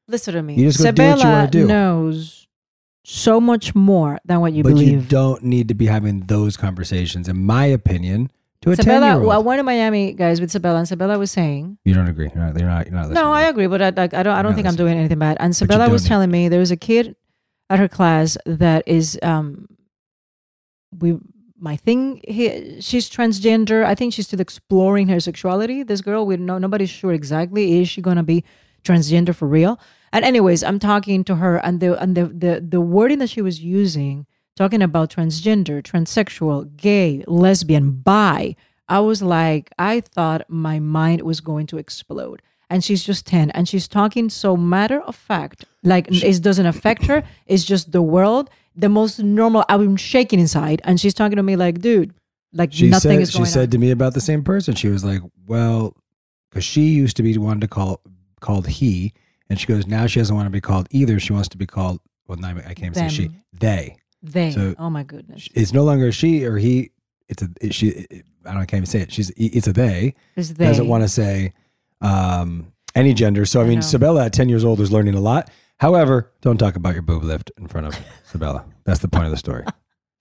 Listen 0.09 0.35
to 0.35 0.43
me. 0.43 0.55
You 0.55 0.67
just 0.71 0.83
go 0.83 0.91
do 0.91 1.03
what 1.03 1.19
you 1.19 1.25
Sebella 1.25 1.33
wanna 1.33 1.51
do. 1.51 1.67
knows 1.67 2.49
so 3.05 3.41
much 3.41 3.75
more 3.75 4.19
than 4.25 4.41
what 4.41 4.53
you 4.53 4.63
but 4.63 4.77
you 4.77 5.01
don't 5.01 5.43
need 5.43 5.69
to 5.69 5.75
be 5.75 5.87
having 5.87 6.21
those 6.21 6.57
conversations, 6.57 7.29
in 7.29 7.45
my 7.45 7.65
opinion, 7.67 8.31
to 8.63 8.73
a 8.73 8.77
ten 8.77 8.85
Sebella, 9.01 9.15
year 9.15 9.21
well, 9.21 9.31
I 9.31 9.37
old. 9.37 9.47
went 9.47 9.59
to 9.59 9.63
Miami, 9.63 10.13
guys, 10.13 10.41
with 10.41 10.51
Sebella, 10.51 10.79
and 10.79 10.87
Sebella 10.87 11.19
was 11.19 11.31
saying, 11.31 11.79
You 11.85 11.95
don't 11.95 12.09
agree. 12.09 12.31
You're 12.35 12.45
not. 12.45 12.59
You're 12.59 12.69
not. 12.69 12.87
You're 12.87 12.95
not 12.95 13.09
listening. 13.09 13.25
"No, 13.25 13.33
I 13.33 13.43
agree, 13.43 13.67
but 13.69 13.81
I, 13.81 13.91
like, 13.91 14.15
I 14.15 14.23
don't. 14.23 14.35
I 14.37 14.43
don't 14.43 14.55
think 14.55 14.67
I'm 14.67 14.77
doing 14.77 14.99
anything 14.99 15.19
bad." 15.19 15.37
And 15.41 15.53
Sebella 15.55 15.89
was 15.91 16.05
telling 16.05 16.31
me 16.31 16.49
there 16.49 16.61
was 16.61 16.71
a 16.71 16.77
kid 16.77 17.17
at 17.71 17.79
her 17.79 17.89
class 17.89 18.37
that 18.47 18.83
is, 18.87 19.19
um, 19.23 19.67
we, 20.99 21.17
my 21.61 21.77
thing. 21.77 22.21
He, 22.27 22.81
she's 22.81 23.11
transgender. 23.11 23.85
I 23.85 23.95
think 23.95 24.13
she's 24.15 24.27
still 24.27 24.41
exploring 24.41 25.09
her 25.09 25.21
sexuality. 25.21 25.83
This 25.83 26.01
girl, 26.01 26.27
we 26.27 26.37
know 26.37 26.59
nobody's 26.59 26.91
sure 26.91 27.13
exactly 27.13 27.81
is 27.81 27.89
she 27.89 28.01
gonna 28.01 28.23
be 28.23 28.45
transgender 28.85 29.35
for 29.35 29.47
real. 29.47 29.79
And 30.13 30.25
anyways, 30.25 30.63
I'm 30.63 30.79
talking 30.79 31.23
to 31.25 31.37
her, 31.37 31.57
and 31.59 31.81
the 31.81 32.01
and 32.01 32.17
the 32.17 32.27
the 32.27 32.61
the 32.61 32.81
wording 32.81 33.19
that 33.19 33.31
she 33.31 33.43
was 33.43 33.61
using, 33.61 34.27
talking 34.57 34.83
about 34.83 35.11
transgender, 35.11 35.83
transsexual, 35.83 36.77
gay, 36.77 37.25
lesbian, 37.27 37.93
bi. 37.93 38.57
I 38.89 38.99
was 38.99 39.23
like, 39.23 39.71
I 39.79 40.01
thought 40.01 40.43
my 40.49 40.81
mind 40.81 41.23
was 41.23 41.41
going 41.41 41.67
to 41.69 41.79
explode. 41.79 42.43
And 42.69 42.85
she's 42.85 43.03
just 43.05 43.27
10 43.27 43.51
and 43.51 43.69
she's 43.69 43.89
talking 43.89 44.29
so 44.31 44.57
matter 44.57 45.01
of 45.01 45.17
fact, 45.17 45.65
like 45.83 46.07
it 46.09 46.43
doesn't 46.43 46.67
affect 46.67 47.07
her. 47.07 47.25
It's 47.47 47.65
just 47.65 47.91
the 47.91 48.03
world, 48.03 48.49
the 48.81 48.89
most 48.89 49.19
normal. 49.19 49.65
I'm 49.69 49.97
shaking 49.97 50.41
inside. 50.41 50.81
And 50.85 51.01
she's 51.01 51.15
talking 51.15 51.37
to 51.37 51.43
me 51.43 51.57
like, 51.57 51.81
dude, 51.81 52.15
like 52.53 52.73
She 52.73 52.89
nothing 52.89 53.13
said. 53.13 53.21
is 53.21 53.31
She 53.31 53.39
going 53.39 53.47
said 53.47 53.71
to 53.73 53.79
me 53.79 53.91
about 53.91 54.15
the 54.15 54.21
same 54.21 54.43
person. 54.43 54.75
She 54.75 54.89
was 54.89 55.05
like, 55.05 55.21
"Well, 55.47 55.97
because 56.51 56.65
she 56.65 56.83
used 56.83 57.17
to 57.19 57.23
be 57.23 57.37
one 57.39 57.61
to 57.61 57.69
call 57.69 58.01
called 58.41 58.67
he, 58.67 59.13
and 59.49 59.61
she 59.61 59.67
goes 59.67 59.87
now 59.87 60.07
she 60.07 60.19
doesn't 60.21 60.35
want 60.35 60.47
to 60.47 60.51
be 60.51 60.61
called 60.61 60.89
either. 60.91 61.21
She 61.21 61.33
wants 61.33 61.49
to 61.51 61.59
be 61.59 61.67
called 61.67 62.01
well, 62.27 62.39
not, 62.39 62.57
I 62.59 62.75
can't 62.75 62.95
even 62.95 62.95
say 62.95 63.09
she, 63.09 63.31
they. 63.53 63.97
They. 64.23 64.53
So 64.53 64.75
oh 64.79 64.91
my 64.91 65.03
goodness. 65.03 65.49
it's 65.55 65.73
no 65.73 65.83
longer 65.83 66.13
she 66.13 66.45
or 66.45 66.59
he. 66.59 66.91
It's 67.29 67.43
a 67.43 67.49
it, 67.61 67.75
she. 67.75 67.89
It, 67.89 68.25
I 68.45 68.53
don't 68.53 68.63
I 68.63 68.67
can't 68.67 68.79
even 68.79 68.87
say 68.87 69.01
it. 69.01 69.13
She's 69.13 69.31
it's 69.37 69.67
a 69.67 69.73
they. 69.73 70.15
It's 70.37 70.51
Doesn't 70.51 70.89
want 70.89 71.03
to 71.03 71.09
say 71.09 71.53
um, 72.01 72.73
any 72.95 73.15
gender. 73.15 73.45
So 73.47 73.61
I, 73.61 73.65
mean, 73.65 73.81
know. 73.81 73.85
Sebella 73.85 74.27
at 74.27 74.33
ten 74.33 74.49
years 74.49 74.65
old 74.65 74.81
is 74.81 74.93
learning 74.93 75.15
a 75.15 75.21
lot. 75.21 75.51
However, 75.81 76.31
don't 76.43 76.59
talk 76.59 76.77
about 76.77 76.93
your 76.93 77.03
boob 77.03 77.25
lift 77.25 77.51
in 77.59 77.67
front 77.67 77.87
of 77.87 77.95
Sebella. 78.31 78.65
That's 78.85 79.01
the 79.01 79.09
point 79.09 79.25
of 79.25 79.31
the 79.31 79.37
story. 79.39 79.65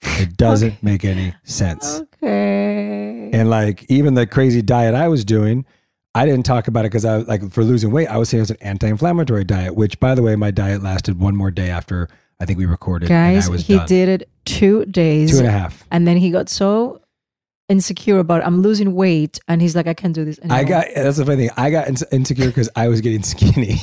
It 0.01 0.37
doesn't 0.37 0.81
make 0.81 1.03
any 1.03 1.33
sense. 1.43 2.01
Okay. 2.23 3.29
And 3.33 3.49
like 3.49 3.85
even 3.89 4.13
the 4.13 4.25
crazy 4.25 4.61
diet 4.61 4.95
I 4.95 5.09
was 5.09 5.25
doing, 5.25 5.65
I 6.15 6.25
didn't 6.25 6.45
talk 6.45 6.67
about 6.69 6.85
it 6.85 6.89
because 6.91 7.03
I 7.05 7.17
like 7.17 7.51
for 7.51 7.63
losing 7.65 7.91
weight, 7.91 8.07
I 8.07 8.17
was 8.17 8.29
saying 8.29 8.39
it 8.39 8.43
was 8.43 8.51
an 8.51 8.57
anti-inflammatory 8.61 9.43
diet. 9.43 9.75
Which, 9.75 9.99
by 9.99 10.15
the 10.15 10.21
way, 10.23 10.35
my 10.37 10.51
diet 10.51 10.81
lasted 10.81 11.19
one 11.19 11.35
more 11.35 11.51
day 11.51 11.69
after 11.69 12.07
I 12.39 12.45
think 12.45 12.57
we 12.57 12.65
recorded. 12.65 13.11
and 13.11 13.35
Guys, 13.35 13.47
I 13.47 13.51
was 13.51 13.67
he 13.67 13.75
done. 13.75 13.87
did 13.87 14.07
it 14.09 14.29
two 14.45 14.85
days. 14.85 15.31
Two 15.31 15.39
and 15.39 15.47
a 15.47 15.51
half. 15.51 15.85
And 15.91 16.07
then 16.07 16.15
he 16.15 16.31
got 16.31 16.47
so 16.47 17.01
insecure 17.67 18.19
about 18.19 18.45
I'm 18.45 18.61
losing 18.61 18.95
weight. 18.95 19.39
And 19.49 19.61
he's 19.61 19.75
like, 19.75 19.87
I 19.87 19.93
can't 19.93 20.15
do 20.15 20.23
this 20.23 20.39
anymore. 20.39 20.57
I 20.57 20.63
got 20.63 20.85
that's 20.95 21.17
the 21.17 21.25
funny 21.25 21.47
thing. 21.47 21.49
I 21.57 21.69
got 21.69 21.89
ins- 21.89 22.03
insecure 22.13 22.47
because 22.47 22.69
I 22.77 22.87
was 22.87 23.01
getting 23.01 23.23
skinny. 23.33 23.75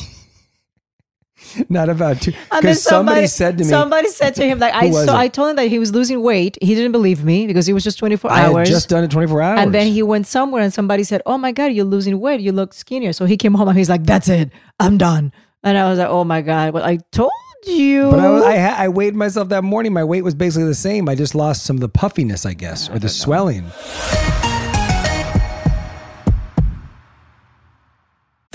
Not 1.68 1.88
about 1.88 2.20
two. 2.20 2.32
Because 2.50 2.82
somebody, 2.82 3.26
said 3.26 3.59
to 3.59 3.64
me, 3.64 3.70
somebody 3.70 4.09
said 4.09 4.35
to 4.37 4.46
him, 4.46 4.59
like, 4.59 4.74
I 4.74 4.87
it? 4.87 5.09
I 5.09 5.28
told 5.28 5.50
him 5.50 5.56
that 5.56 5.68
he 5.68 5.78
was 5.78 5.92
losing 5.92 6.22
weight. 6.22 6.59
He 6.61 6.74
didn't 6.74 6.92
believe 6.92 7.24
me 7.24 7.46
because 7.46 7.66
he 7.66 7.72
was 7.72 7.85
just 7.85 7.98
24 7.98 8.30
I 8.30 8.46
hours. 8.46 8.54
I 8.54 8.59
had 8.61 8.66
just 8.68 8.88
done 8.88 9.04
it 9.04 9.11
24 9.11 9.42
hours. 9.42 9.61
And 9.61 9.74
then 9.74 9.92
he 9.92 10.02
went 10.02 10.26
somewhere 10.26 10.62
and 10.62 10.72
somebody 10.72 11.04
said, 11.04 11.22
Oh 11.26 11.38
my 11.38 11.52
God, 11.52 11.66
you're 11.66 11.85
losing 11.85 12.18
weight. 12.20 12.40
You 12.40 12.52
look 12.52 12.74
skinnier. 12.74 13.12
So 13.12 13.24
he 13.24 13.37
came 13.37 13.54
home 13.54 13.68
and 13.68 13.78
he's 13.78 13.90
like, 13.90 14.04
That's 14.04 14.28
it. 14.28 14.50
I'm 14.80 14.98
done. 14.98 15.32
And 15.62 15.76
I 15.76 15.88
was 15.88 15.98
like, 15.98 16.09
Oh 16.09 16.24
my 16.24 16.42
God. 16.42 16.72
Well, 16.74 16.85
I 16.85 16.98
told 17.12 17.32
you. 17.64 18.11
But 18.11 18.20
I, 18.20 18.30
was, 18.30 18.42
I, 18.44 18.85
I 18.85 18.88
weighed 18.88 19.14
myself 19.14 19.48
that 19.50 19.64
morning. 19.64 19.92
My 19.92 20.04
weight 20.04 20.22
was 20.22 20.35
basically 20.35 20.66
the 20.66 20.74
same. 20.74 21.09
I 21.09 21.14
just 21.14 21.35
lost 21.35 21.64
some 21.64 21.76
of 21.76 21.80
the 21.80 21.88
puffiness, 21.88 22.46
I 22.46 22.54
guess, 22.54 22.88
or 22.88 22.98
the 22.98 23.09
swelling. 23.09 23.66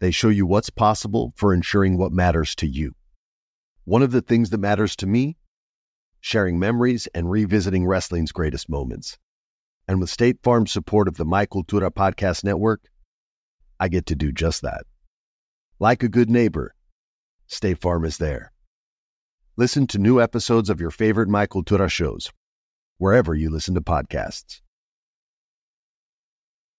They 0.00 0.10
show 0.10 0.28
you 0.28 0.46
what's 0.46 0.70
possible 0.70 1.32
for 1.36 1.54
ensuring 1.54 1.96
what 1.96 2.12
matters 2.12 2.54
to 2.56 2.66
you. 2.66 2.94
One 3.84 4.02
of 4.02 4.12
the 4.12 4.22
things 4.22 4.50
that 4.50 4.58
matters 4.58 4.96
to 4.96 5.06
me 5.06 5.36
sharing 6.24 6.58
memories 6.58 7.06
and 7.14 7.30
revisiting 7.30 7.86
wrestling's 7.86 8.32
greatest 8.32 8.66
moments. 8.70 9.18
And 9.86 10.00
with 10.00 10.08
State 10.08 10.38
Farm's 10.42 10.72
support 10.72 11.06
of 11.06 11.18
the 11.18 11.24
My 11.26 11.44
Cultura 11.44 11.90
Podcast 11.90 12.42
Network, 12.42 12.88
I 13.78 13.88
get 13.88 14.06
to 14.06 14.14
do 14.14 14.32
just 14.32 14.62
that. 14.62 14.86
Like 15.78 16.02
a 16.02 16.08
good 16.08 16.30
neighbor, 16.30 16.74
State 17.46 17.78
Farm 17.78 18.06
is 18.06 18.16
there. 18.16 18.52
Listen 19.58 19.86
to 19.88 19.98
new 19.98 20.18
episodes 20.18 20.70
of 20.70 20.80
your 20.80 20.90
favorite 20.90 21.28
My 21.28 21.46
Cultura 21.46 21.90
shows, 21.90 22.32
wherever 22.96 23.34
you 23.34 23.50
listen 23.50 23.74
to 23.74 23.82
podcasts. 23.82 24.62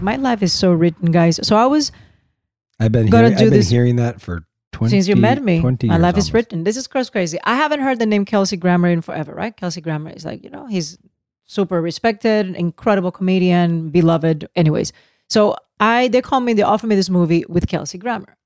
My 0.00 0.16
life 0.16 0.42
is 0.42 0.52
so 0.52 0.72
written, 0.72 1.10
guys. 1.10 1.40
So 1.46 1.56
I 1.56 1.66
was 1.66 1.92
I've 2.80 2.92
been, 2.92 3.08
hearing, 3.08 3.32
I've 3.32 3.38
been 3.38 3.50
this- 3.50 3.70
hearing 3.70 3.96
that 3.96 4.20
for 4.20 4.44
20 4.72 4.90
since 4.90 5.08
you 5.08 5.16
met 5.16 5.42
me. 5.42 5.60
20 5.60 5.88
My 5.88 5.96
life 5.96 6.16
is 6.16 6.32
written. 6.32 6.64
This 6.64 6.76
is 6.76 6.86
cross 6.86 7.10
crazy. 7.10 7.38
I 7.44 7.56
haven't 7.56 7.80
heard 7.80 7.98
the 7.98 8.06
name 8.06 8.24
Kelsey 8.24 8.56
Grammer 8.56 8.88
in 8.88 9.00
forever, 9.00 9.34
right? 9.34 9.56
Kelsey 9.56 9.80
Grammer 9.80 10.10
is 10.10 10.24
like, 10.24 10.44
you 10.44 10.50
know, 10.50 10.66
he's 10.66 10.98
super 11.46 11.80
respected, 11.80 12.54
incredible 12.54 13.10
comedian, 13.10 13.88
beloved. 13.88 14.48
Anyways, 14.54 14.92
so 15.28 15.56
I 15.80 16.08
they 16.08 16.20
called 16.22 16.44
me, 16.44 16.52
they 16.52 16.62
offered 16.62 16.88
me 16.88 16.94
this 16.94 17.10
movie 17.10 17.44
with 17.48 17.66
Kelsey 17.66 17.98
Grammer. 17.98 18.36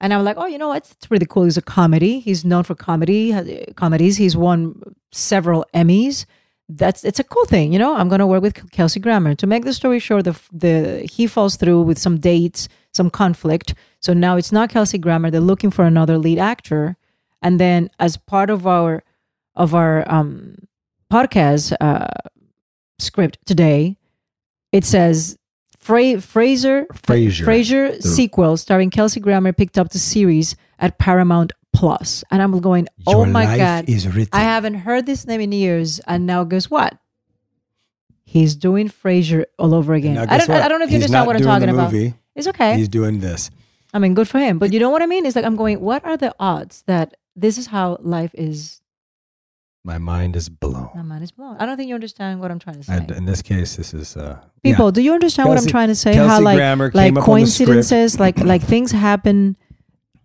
And 0.00 0.14
I'm 0.14 0.22
like, 0.24 0.36
oh, 0.38 0.46
you 0.46 0.58
know 0.58 0.68
what? 0.68 0.88
It's 0.90 1.06
pretty 1.06 1.26
cool. 1.26 1.44
He's 1.44 1.56
a 1.56 1.62
comedy. 1.62 2.20
He's 2.20 2.44
known 2.44 2.62
for 2.62 2.76
comedy 2.76 3.32
uh, 3.34 3.44
comedies. 3.74 4.16
He's 4.16 4.36
won 4.36 4.80
several 5.10 5.66
Emmys. 5.74 6.24
That's 6.68 7.02
it's 7.04 7.18
a 7.18 7.24
cool 7.24 7.46
thing, 7.46 7.72
you 7.72 7.78
know. 7.78 7.96
I'm 7.96 8.08
gonna 8.08 8.26
work 8.26 8.42
with 8.42 8.70
Kelsey 8.70 9.00
Grammer. 9.00 9.34
To 9.36 9.46
make 9.46 9.64
the 9.64 9.72
story 9.72 9.98
short, 9.98 10.24
the 10.24 10.38
the 10.52 11.08
he 11.10 11.26
falls 11.26 11.56
through 11.56 11.82
with 11.82 11.98
some 11.98 12.18
dates, 12.18 12.68
some 12.92 13.08
conflict. 13.10 13.74
So 14.00 14.12
now 14.12 14.36
it's 14.36 14.52
not 14.52 14.68
Kelsey 14.68 14.98
Grammer. 14.98 15.30
They're 15.30 15.40
looking 15.40 15.70
for 15.70 15.84
another 15.86 16.18
lead 16.18 16.38
actor. 16.38 16.96
And 17.40 17.58
then 17.58 17.88
as 17.98 18.16
part 18.18 18.50
of 18.50 18.66
our 18.66 19.02
of 19.54 19.74
our 19.74 20.04
um, 20.12 20.56
podcast 21.10 21.74
uh, 21.80 22.08
script 22.98 23.38
today, 23.46 23.96
it 24.70 24.84
says 24.84 25.38
Fra- 25.78 26.20
Fraser. 26.20 26.86
Frasier 27.46 27.96
The- 27.96 28.02
sequel 28.02 28.56
starring 28.58 28.90
Kelsey 28.90 29.20
Grammer 29.20 29.52
picked 29.54 29.78
up 29.78 29.90
the 29.90 29.98
series 29.98 30.54
at 30.78 30.98
Paramount 30.98 31.52
Plus, 31.78 32.24
and 32.30 32.42
I'm 32.42 32.58
going, 32.58 32.88
oh 33.06 33.24
Your 33.24 33.26
my 33.26 33.56
god. 33.56 33.84
I 34.32 34.40
haven't 34.40 34.74
heard 34.74 35.06
this 35.06 35.26
name 35.26 35.40
in 35.40 35.52
years, 35.52 36.00
and 36.00 36.26
now 36.26 36.42
guess 36.42 36.68
what? 36.68 36.98
He's 38.24 38.56
doing 38.56 38.88
Frasier 38.88 39.44
all 39.58 39.72
over 39.74 39.94
again. 39.94 40.18
I 40.18 40.38
don't. 40.38 40.50
I 40.50 40.68
don't 40.68 40.80
know 40.80 40.86
if 40.86 40.90
you 40.90 40.96
He's 40.96 41.04
understand 41.04 41.26
what 41.26 41.36
I'm 41.36 41.42
talking 41.42 41.68
about. 41.68 41.94
It's 42.34 42.48
okay. 42.48 42.76
He's 42.76 42.88
doing 42.88 43.20
this. 43.20 43.50
I 43.94 43.98
mean, 44.00 44.14
good 44.14 44.28
for 44.28 44.38
him. 44.38 44.58
But 44.58 44.72
you 44.72 44.80
know 44.80 44.90
what 44.90 45.02
I 45.02 45.06
mean? 45.06 45.24
It's 45.24 45.36
like 45.36 45.44
I'm 45.44 45.56
going, 45.56 45.80
what 45.80 46.04
are 46.04 46.16
the 46.16 46.34
odds 46.38 46.82
that 46.86 47.16
this 47.36 47.58
is 47.58 47.68
how 47.68 47.98
life 48.00 48.32
is? 48.34 48.80
My 49.84 49.98
mind 49.98 50.36
is 50.36 50.48
blown. 50.48 50.90
My 50.94 51.02
mind 51.02 51.22
is 51.22 51.30
blown. 51.30 51.56
I 51.58 51.64
don't 51.64 51.76
think 51.76 51.88
you 51.88 51.94
understand 51.94 52.40
what 52.40 52.50
I'm 52.50 52.58
trying 52.58 52.76
to 52.76 52.82
say. 52.82 52.96
And 52.96 53.10
in 53.12 53.24
this 53.24 53.40
case, 53.40 53.76
this 53.76 53.94
is 53.94 54.16
uh, 54.16 54.40
People, 54.62 54.86
yeah. 54.86 54.90
do 54.90 55.00
you 55.00 55.14
understand 55.14 55.48
what 55.48 55.56
I'm 55.56 55.66
trying 55.66 55.88
to 55.88 55.94
say? 55.94 56.12
Kelsey 56.12 56.28
how 56.28 56.40
like 56.40 56.56
Grammer 56.56 56.90
like 56.92 57.06
came 57.06 57.16
up 57.16 57.22
on 57.22 57.22
the 57.22 57.40
coincidences, 57.40 58.18
like 58.20 58.38
like 58.40 58.62
things 58.62 58.90
happen, 58.90 59.56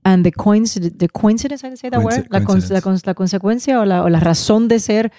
and 0.05 0.25
the 0.25 0.31
coincidence, 0.31 0.95
the 0.97 1.07
coincidence, 1.07 1.63
you 1.63 1.75
say 1.75 1.89
that 1.89 1.99
Coinci- 1.99 2.17
word? 2.17 2.27
La, 2.31 2.39
con- 2.41 2.59
la, 2.69 2.81
con- 2.81 2.99
la 3.05 3.13
consecuencia 3.13 3.79
o 3.81 3.83
la, 3.85 4.03
o 4.03 4.07
la 4.09 4.19
razón 4.19 4.67
de 4.67 4.79
ser 4.79 5.09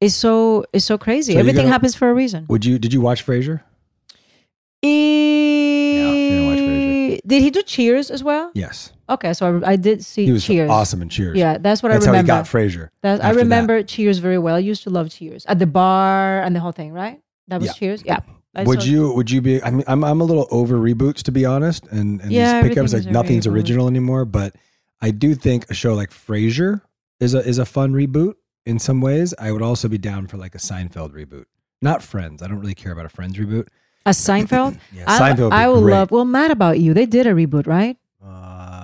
is 0.00 0.14
so 0.14 0.64
is 0.72 0.84
so 0.84 0.98
crazy. 0.98 1.32
So 1.34 1.38
Everything 1.38 1.62
gonna- 1.66 1.72
happens 1.72 1.94
for 1.94 2.10
a 2.10 2.14
reason. 2.14 2.46
Would 2.48 2.64
you? 2.64 2.78
Did 2.78 2.92
you 2.92 3.00
watch 3.00 3.24
Frasier? 3.24 3.60
Eh, 5.44 7.18
did 7.26 7.42
he 7.42 7.50
do 7.50 7.62
Cheers 7.62 8.10
as 8.10 8.22
well? 8.22 8.50
Yes. 8.54 8.92
Okay, 9.08 9.32
so 9.34 9.60
I, 9.64 9.72
I 9.72 9.76
did 9.76 10.04
see 10.04 10.24
He 10.26 10.32
was 10.32 10.44
Cheers. 10.44 10.70
awesome 10.70 11.02
in 11.02 11.08
Cheers. 11.08 11.36
Yeah, 11.36 11.58
that's 11.58 11.82
what 11.82 11.90
That's 11.92 12.04
I 12.06 12.08
how 12.08 12.12
he 12.14 12.18
remember. 12.20 12.42
got 12.42 12.44
Frasier 12.46 12.88
That's, 13.02 13.20
I 13.22 13.28
after 13.28 13.36
that. 13.38 13.42
remember 13.44 13.82
Cheers 13.82 14.18
very 14.18 14.38
well. 14.38 14.54
I 14.56 14.60
used 14.60 14.82
to 14.84 14.90
love 14.90 15.10
Cheers 15.10 15.44
at 15.46 15.58
the 15.58 15.66
bar 15.66 16.42
and 16.42 16.54
the 16.56 16.60
whole 16.60 16.72
thing. 16.72 16.92
Right? 16.92 17.20
That 17.48 17.60
was 17.60 17.68
Yeah. 17.68 17.72
Cheers. 17.74 18.02
Yeah. 18.04 18.20
I 18.56 18.64
would 18.64 18.84
you 18.84 19.12
would 19.12 19.30
you 19.30 19.40
be 19.40 19.62
I 19.62 19.70
mean 19.70 19.84
I'm 19.86 20.04
I'm 20.04 20.20
a 20.20 20.24
little 20.24 20.46
over 20.50 20.76
reboots 20.78 21.22
to 21.24 21.32
be 21.32 21.44
honest 21.44 21.86
and, 21.88 22.20
and 22.20 22.30
Yeah, 22.30 22.62
these 22.62 22.70
pickups 22.70 22.92
like 22.92 23.06
nothing's 23.06 23.46
original 23.46 23.88
anymore 23.88 24.24
but 24.24 24.54
I 25.00 25.10
do 25.10 25.34
think 25.34 25.70
a 25.70 25.74
show 25.74 25.94
like 25.94 26.10
Frasier 26.10 26.80
is 27.20 27.34
a 27.34 27.46
is 27.46 27.58
a 27.58 27.66
fun 27.66 27.92
reboot 27.92 28.34
in 28.66 28.78
some 28.78 29.00
ways 29.00 29.34
I 29.38 29.52
would 29.52 29.62
also 29.62 29.88
be 29.88 29.98
down 29.98 30.26
for 30.26 30.36
like 30.36 30.54
a 30.54 30.58
Seinfeld 30.58 31.12
reboot 31.12 31.44
not 31.82 32.02
Friends 32.02 32.42
I 32.42 32.46
don't 32.46 32.60
really 32.60 32.74
care 32.74 32.92
about 32.92 33.06
a 33.06 33.10
Friends 33.10 33.36
reboot 33.36 33.68
A 34.06 34.10
Seinfeld? 34.10 34.78
Yeah, 34.92 35.04
I, 35.06 35.18
Seinfeld 35.18 35.52
I 35.52 35.68
would 35.68 35.82
great. 35.82 35.92
Uh, 35.92 35.96
love. 35.96 36.10
Well, 36.10 36.24
Mad 36.24 36.50
About 36.50 36.78
You. 36.78 36.92
They 36.94 37.06
did 37.06 37.26
a 37.26 37.32
reboot, 37.32 37.66
right? 37.66 37.96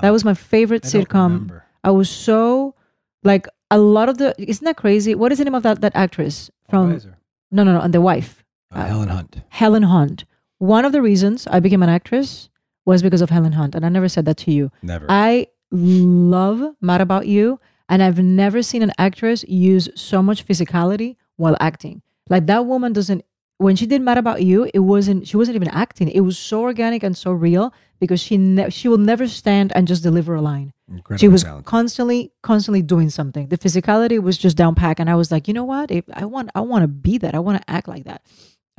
that 0.02 0.10
was 0.10 0.24
my 0.24 0.34
favorite 0.34 0.84
I 0.84 0.88
sitcom. 0.88 1.24
remember. 1.24 1.64
I 1.84 1.90
was 1.90 2.08
so 2.08 2.74
like 3.22 3.46
a 3.70 3.78
lot 3.78 4.08
of 4.08 4.16
the. 4.18 4.34
Isn't 4.38 4.64
that 4.64 4.76
crazy? 4.76 5.14
What 5.14 5.30
is 5.32 5.38
the 5.38 5.44
name 5.44 5.54
of 5.54 5.62
that 5.62 5.80
that 5.82 5.92
actress 5.94 6.50
from? 6.70 6.94
Weiser. 6.94 7.14
No, 7.50 7.64
no, 7.64 7.72
no. 7.74 7.80
And 7.80 7.92
the 7.92 8.00
wife, 8.00 8.39
Uh, 8.72 8.86
Helen 8.86 9.08
Hunt 9.08 9.42
Helen 9.48 9.82
Hunt. 9.84 10.24
One 10.58 10.84
of 10.84 10.92
the 10.92 11.02
reasons 11.02 11.46
I 11.50 11.60
became 11.60 11.82
an 11.82 11.88
actress 11.88 12.50
was 12.84 13.02
because 13.02 13.20
of 13.20 13.30
Helen 13.30 13.52
Hunt, 13.52 13.74
and 13.74 13.84
I 13.84 13.88
never 13.88 14.08
said 14.08 14.24
that 14.26 14.36
to 14.38 14.52
you. 14.52 14.70
Never. 14.82 15.06
I 15.08 15.48
love 15.70 16.74
Mad 16.80 17.00
About 17.00 17.26
You, 17.26 17.60
and 17.88 18.02
I've 18.02 18.18
never 18.22 18.62
seen 18.62 18.82
an 18.82 18.92
actress 18.98 19.44
use 19.48 19.88
so 19.94 20.22
much 20.22 20.46
physicality 20.46 21.16
while 21.36 21.56
acting. 21.60 22.02
Like 22.28 22.46
that 22.46 22.66
woman 22.66 22.92
doesn't. 22.92 23.24
When 23.58 23.76
she 23.76 23.84
did 23.86 24.00
Mad 24.00 24.16
About 24.16 24.42
You, 24.42 24.70
it 24.72 24.78
wasn't. 24.78 25.26
She 25.26 25.36
wasn't 25.36 25.56
even 25.56 25.68
acting. 25.68 26.08
It 26.08 26.20
was 26.20 26.38
so 26.38 26.62
organic 26.62 27.02
and 27.02 27.16
so 27.16 27.32
real 27.32 27.74
because 27.98 28.20
she 28.20 28.38
ne- 28.38 28.70
she 28.70 28.88
will 28.88 28.98
never 28.98 29.28
stand 29.28 29.72
and 29.74 29.86
just 29.86 30.02
deliver 30.02 30.34
a 30.34 30.40
line. 30.40 30.72
she 31.18 31.28
was 31.28 31.44
constantly 31.64 32.32
constantly 32.42 32.82
doing 32.82 33.10
something. 33.10 33.48
The 33.48 33.58
physicality 33.58 34.20
was 34.22 34.38
just 34.38 34.56
down 34.56 34.74
pack, 34.74 34.98
and 35.00 35.10
I 35.10 35.14
was 35.14 35.30
like, 35.30 35.46
you 35.48 35.54
know 35.54 35.64
what? 35.64 35.90
If 35.90 36.04
I 36.14 36.24
want 36.24 36.50
I 36.54 36.60
want 36.60 36.82
to 36.82 36.88
be 36.88 37.18
that. 37.18 37.34
I 37.34 37.38
want 37.38 37.60
to 37.60 37.70
act 37.70 37.86
like 37.88 38.04
that. 38.04 38.22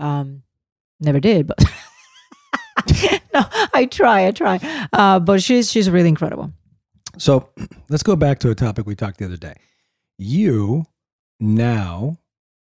Um, 0.01 0.43
never 0.99 1.19
did, 1.19 1.47
but 1.47 1.63
no, 3.33 3.43
I 3.73 3.87
try. 3.89 4.27
I 4.27 4.31
try. 4.31 4.87
Uh, 4.91 5.19
but 5.19 5.41
she's 5.41 5.71
she's 5.71 5.89
really 5.89 6.09
incredible. 6.09 6.51
So 7.17 7.49
let's 7.89 8.03
go 8.03 8.15
back 8.15 8.39
to 8.39 8.49
a 8.49 8.55
topic 8.55 8.85
we 8.85 8.95
talked 8.95 9.19
the 9.19 9.25
other 9.25 9.37
day. 9.37 9.55
You 10.17 10.85
now 11.39 12.17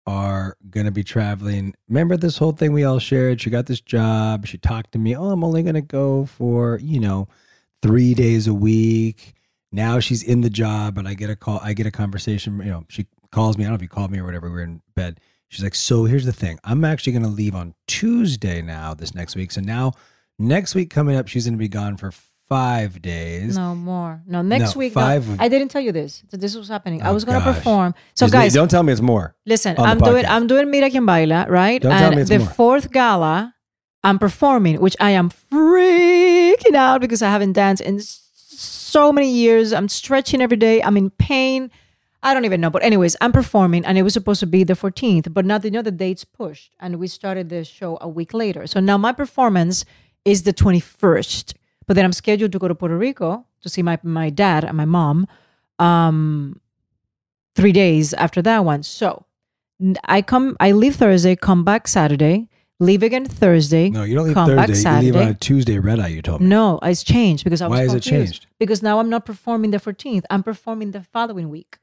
are 0.06 0.56
going 0.68 0.86
to 0.86 0.92
be 0.92 1.04
traveling. 1.04 1.74
Remember 1.88 2.16
this 2.16 2.38
whole 2.38 2.52
thing 2.52 2.72
we 2.72 2.84
all 2.84 2.98
shared? 2.98 3.40
She 3.40 3.50
got 3.50 3.66
this 3.66 3.80
job. 3.80 4.46
She 4.46 4.58
talked 4.58 4.92
to 4.92 4.98
me. 4.98 5.16
Oh, 5.16 5.30
I'm 5.30 5.44
only 5.44 5.62
going 5.62 5.74
to 5.74 5.80
go 5.80 6.26
for, 6.26 6.78
you 6.82 6.98
know, 6.98 7.28
three 7.82 8.14
days 8.14 8.46
a 8.46 8.54
week. 8.54 9.34
Now 9.70 10.00
she's 10.00 10.22
in 10.22 10.40
the 10.40 10.50
job 10.50 10.98
and 10.98 11.08
I 11.08 11.14
get 11.14 11.30
a 11.30 11.36
call. 11.36 11.60
I 11.62 11.72
get 11.72 11.86
a 11.86 11.90
conversation. 11.90 12.58
You 12.58 12.64
know, 12.64 12.84
she 12.88 13.06
calls 13.30 13.56
me. 13.56 13.64
I 13.64 13.66
don't 13.66 13.72
know 13.72 13.76
if 13.76 13.82
you 13.82 13.88
called 13.88 14.10
me 14.10 14.18
or 14.18 14.24
whatever. 14.24 14.50
We're 14.50 14.62
in 14.62 14.82
bed. 14.94 15.20
She's 15.52 15.62
like, 15.62 15.74
So 15.74 16.04
here's 16.04 16.24
the 16.24 16.32
thing. 16.32 16.58
I'm 16.64 16.82
actually 16.82 17.12
going 17.12 17.24
to 17.24 17.28
leave 17.28 17.54
on 17.54 17.74
Tuesday 17.86 18.62
now, 18.62 18.94
this 18.94 19.14
next 19.14 19.36
week. 19.36 19.52
So 19.52 19.60
now, 19.60 19.92
next 20.38 20.74
week 20.74 20.88
coming 20.88 21.14
up, 21.16 21.28
she's 21.28 21.44
going 21.44 21.52
to 21.54 21.58
be 21.58 21.68
gone 21.68 21.98
for 21.98 22.10
five 22.48 23.02
days. 23.02 23.56
No 23.56 23.74
more. 23.74 24.22
No, 24.26 24.40
next 24.40 24.74
No, 24.74 24.78
week. 24.78 24.94
five 24.94 25.28
would- 25.28 25.40
I 25.40 25.48
didn't 25.48 25.68
tell 25.68 25.82
you 25.82 25.92
this. 25.92 26.22
This 26.30 26.56
was 26.56 26.68
happening. 26.68 27.02
I 27.02 27.10
Oh, 27.10 27.14
was 27.14 27.24
going 27.26 27.38
to 27.38 27.44
perform. 27.44 27.94
So 28.14 28.28
guys, 28.28 28.54
don't 28.54 28.70
tell 28.70 28.82
me 28.82 28.92
it's 28.92 29.02
more. 29.02 29.34
listen. 29.44 29.76
I'm 29.78 29.98
doing. 29.98 30.24
I'm 30.26 30.46
doing 30.46 30.70
Mira 30.70 30.88
Quien 30.88 31.04
Baila, 31.04 31.46
right? 31.50 31.82
Don't 31.82 31.92
and 31.92 32.00
tell 32.00 32.10
me 32.12 32.20
it's 32.22 32.30
the 32.30 32.38
more. 32.38 32.48
fourth 32.48 32.90
gala, 32.90 33.54
I'm 34.02 34.18
performing, 34.18 34.80
which 34.80 34.96
I 35.00 35.10
am 35.10 35.30
freaking 35.30 36.74
out 36.74 37.00
because 37.02 37.22
I 37.22 37.30
haven't 37.30 37.52
danced 37.52 37.82
in 37.82 38.00
so 38.00 39.12
many 39.12 39.30
years. 39.30 39.72
I'm 39.72 39.88
stretching 39.88 40.40
every 40.42 40.56
day. 40.56 40.82
I'm 40.82 40.96
in 40.96 41.10
pain. 41.10 41.70
I 42.22 42.34
don't 42.34 42.44
even 42.44 42.60
know. 42.60 42.70
But 42.70 42.84
anyways, 42.84 43.16
I'm 43.20 43.32
performing, 43.32 43.84
and 43.84 43.98
it 43.98 44.02
was 44.02 44.12
supposed 44.12 44.40
to 44.40 44.46
be 44.46 44.62
the 44.64 44.74
14th, 44.74 45.32
but 45.32 45.44
now 45.44 45.58
they 45.58 45.70
know 45.70 45.82
the 45.82 45.90
dates 45.90 46.24
pushed, 46.24 46.74
and 46.78 46.96
we 46.98 47.08
started 47.08 47.48
the 47.48 47.64
show 47.64 47.98
a 48.00 48.08
week 48.08 48.32
later. 48.32 48.66
So 48.66 48.78
now 48.80 48.96
my 48.96 49.12
performance 49.12 49.84
is 50.24 50.44
the 50.44 50.52
21st, 50.52 51.54
but 51.86 51.94
then 51.94 52.04
I'm 52.04 52.12
scheduled 52.12 52.52
to 52.52 52.58
go 52.58 52.68
to 52.68 52.74
Puerto 52.74 52.96
Rico 52.96 53.46
to 53.62 53.68
see 53.68 53.82
my 53.82 53.98
my 54.02 54.30
dad 54.30 54.64
and 54.64 54.76
my 54.76 54.84
mom. 54.84 55.26
Um, 55.78 56.60
three 57.56 57.72
days 57.72 58.14
after 58.14 58.40
that 58.42 58.64
one. 58.64 58.82
So 58.82 59.24
I 60.04 60.22
come, 60.22 60.56
I 60.60 60.72
leave 60.72 60.96
Thursday, 60.96 61.34
come 61.34 61.64
back 61.64 61.88
Saturday, 61.88 62.48
leave 62.78 63.02
again 63.02 63.24
Thursday. 63.26 63.90
No, 63.90 64.04
you 64.04 64.14
don't 64.14 64.26
leave 64.26 64.34
Thursday. 64.36 64.90
You 64.90 65.12
leave 65.12 65.16
on 65.16 65.28
a 65.28 65.34
Tuesday 65.34 65.78
red 65.78 65.98
eye, 65.98 66.08
you 66.08 66.22
told 66.22 66.40
me. 66.40 66.46
No, 66.46 66.78
it's 66.82 67.02
changed 67.02 67.42
because 67.44 67.60
I 67.60 67.66
was 67.66 67.78
Why 67.78 67.84
is 67.84 67.94
it 67.94 68.02
changed? 68.02 68.46
Because 68.58 68.82
now 68.82 69.00
I'm 69.00 69.10
not 69.10 69.26
performing 69.26 69.72
the 69.72 69.78
14th. 69.78 70.22
I'm 70.30 70.42
performing 70.42 70.92
the 70.92 71.02
following 71.02 71.48
week. 71.50 71.78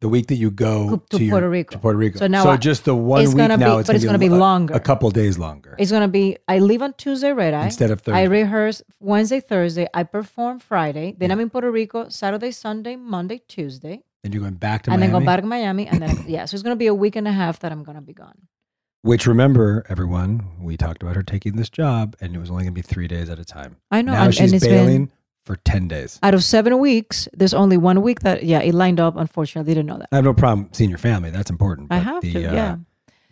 The 0.00 0.08
week 0.08 0.28
that 0.28 0.36
you 0.36 0.52
go 0.52 1.02
To 1.10 1.18
your- 1.24 1.30
Puerto 1.32 1.50
Rico. 1.50 1.72
To 1.72 1.78
Puerto 1.80 1.98
Rico. 1.98 2.18
So 2.20 2.28
now 2.28 2.44
so 2.44 2.50
I- 2.50 2.56
just 2.56 2.84
the 2.84 2.94
one 2.94 3.24
week 3.26 3.36
now, 3.36 3.56
be- 3.56 3.64
it's 3.80 3.86
but 3.88 3.96
it's 3.96 4.04
gonna 4.04 4.16
gonna 4.18 4.18
be 4.18 4.28
longer. 4.28 4.74
A 4.74 4.80
couple 4.80 5.10
days 5.10 5.38
longer. 5.38 5.74
It's 5.78 5.90
gonna 5.90 6.06
be. 6.06 6.36
I 6.46 6.60
leave 6.60 6.82
on 6.82 6.92
Tuesday 6.94 7.32
red 7.32 7.52
eye 7.52 7.64
Instead 7.64 7.90
of 7.90 8.00
Thursday, 8.02 8.20
I 8.20 8.24
rehearse 8.24 8.80
Wednesday, 9.00 9.40
Thursday. 9.40 9.88
I 9.92 10.04
perform 10.04 10.60
Friday. 10.60 11.16
Then 11.18 11.32
I'm 11.32 11.40
in 11.40 11.50
Puerto 11.50 11.70
Rico 11.70 12.08
Saturday, 12.10 12.52
Sunday, 12.52 12.94
Monday, 12.94 13.40
Tuesday, 13.48 14.02
Then 14.22 14.32
you're 14.32 14.42
going 14.42 14.54
back 14.54 14.82
to 14.84 14.90
and 14.92 15.00
Miami. 15.00 15.12
then 15.12 15.20
go 15.20 15.26
back 15.26 15.40
to 15.40 15.46
Miami, 15.46 15.88
and 15.88 16.00
then 16.00 16.24
yeah. 16.28 16.44
So 16.44 16.54
it's 16.54 16.62
gonna 16.62 16.76
be 16.76 16.86
a 16.86 16.94
week 16.94 17.16
and 17.16 17.26
a 17.26 17.32
half 17.32 17.58
that 17.60 17.72
I'm 17.72 17.82
gonna 17.82 18.00
be 18.00 18.14
gone. 18.14 18.38
Which 19.02 19.26
remember, 19.26 19.84
everyone, 19.88 20.42
we 20.60 20.76
talked 20.76 21.02
about 21.02 21.14
her 21.16 21.22
taking 21.22 21.56
this 21.56 21.70
job, 21.70 22.14
and 22.20 22.34
it 22.34 22.38
was 22.38 22.50
only 22.50 22.64
going 22.64 22.74
to 22.74 22.78
be 22.78 22.82
three 22.82 23.06
days 23.06 23.30
at 23.30 23.38
a 23.38 23.44
time. 23.44 23.76
I 23.92 24.02
know, 24.02 24.10
Now 24.12 24.24
and- 24.24 24.34
she's 24.34 24.52
and 24.52 24.54
it's 24.60 24.66
bailing 24.66 25.04
been- 25.06 25.12
for 25.48 25.56
ten 25.72 25.88
days. 25.88 26.18
Out 26.22 26.34
of 26.34 26.42
seven 26.44 26.78
weeks, 26.78 27.26
there's 27.38 27.54
only 27.62 27.76
one 27.90 27.98
week 28.02 28.20
that 28.20 28.44
yeah 28.52 28.60
it 28.68 28.74
lined 28.82 29.00
up. 29.06 29.16
Unfortunately, 29.16 29.70
I 29.70 29.74
didn't 29.74 29.86
know 29.90 29.98
that. 29.98 30.08
I 30.12 30.16
have 30.16 30.24
no 30.24 30.34
problem 30.44 30.68
seeing 30.72 30.90
your 30.90 31.02
family. 31.10 31.30
That's 31.30 31.50
important. 31.56 31.88
I 31.90 31.98
have 32.10 32.22
the, 32.22 32.32
to, 32.34 32.44
uh, 32.44 32.52
yeah. 32.52 32.76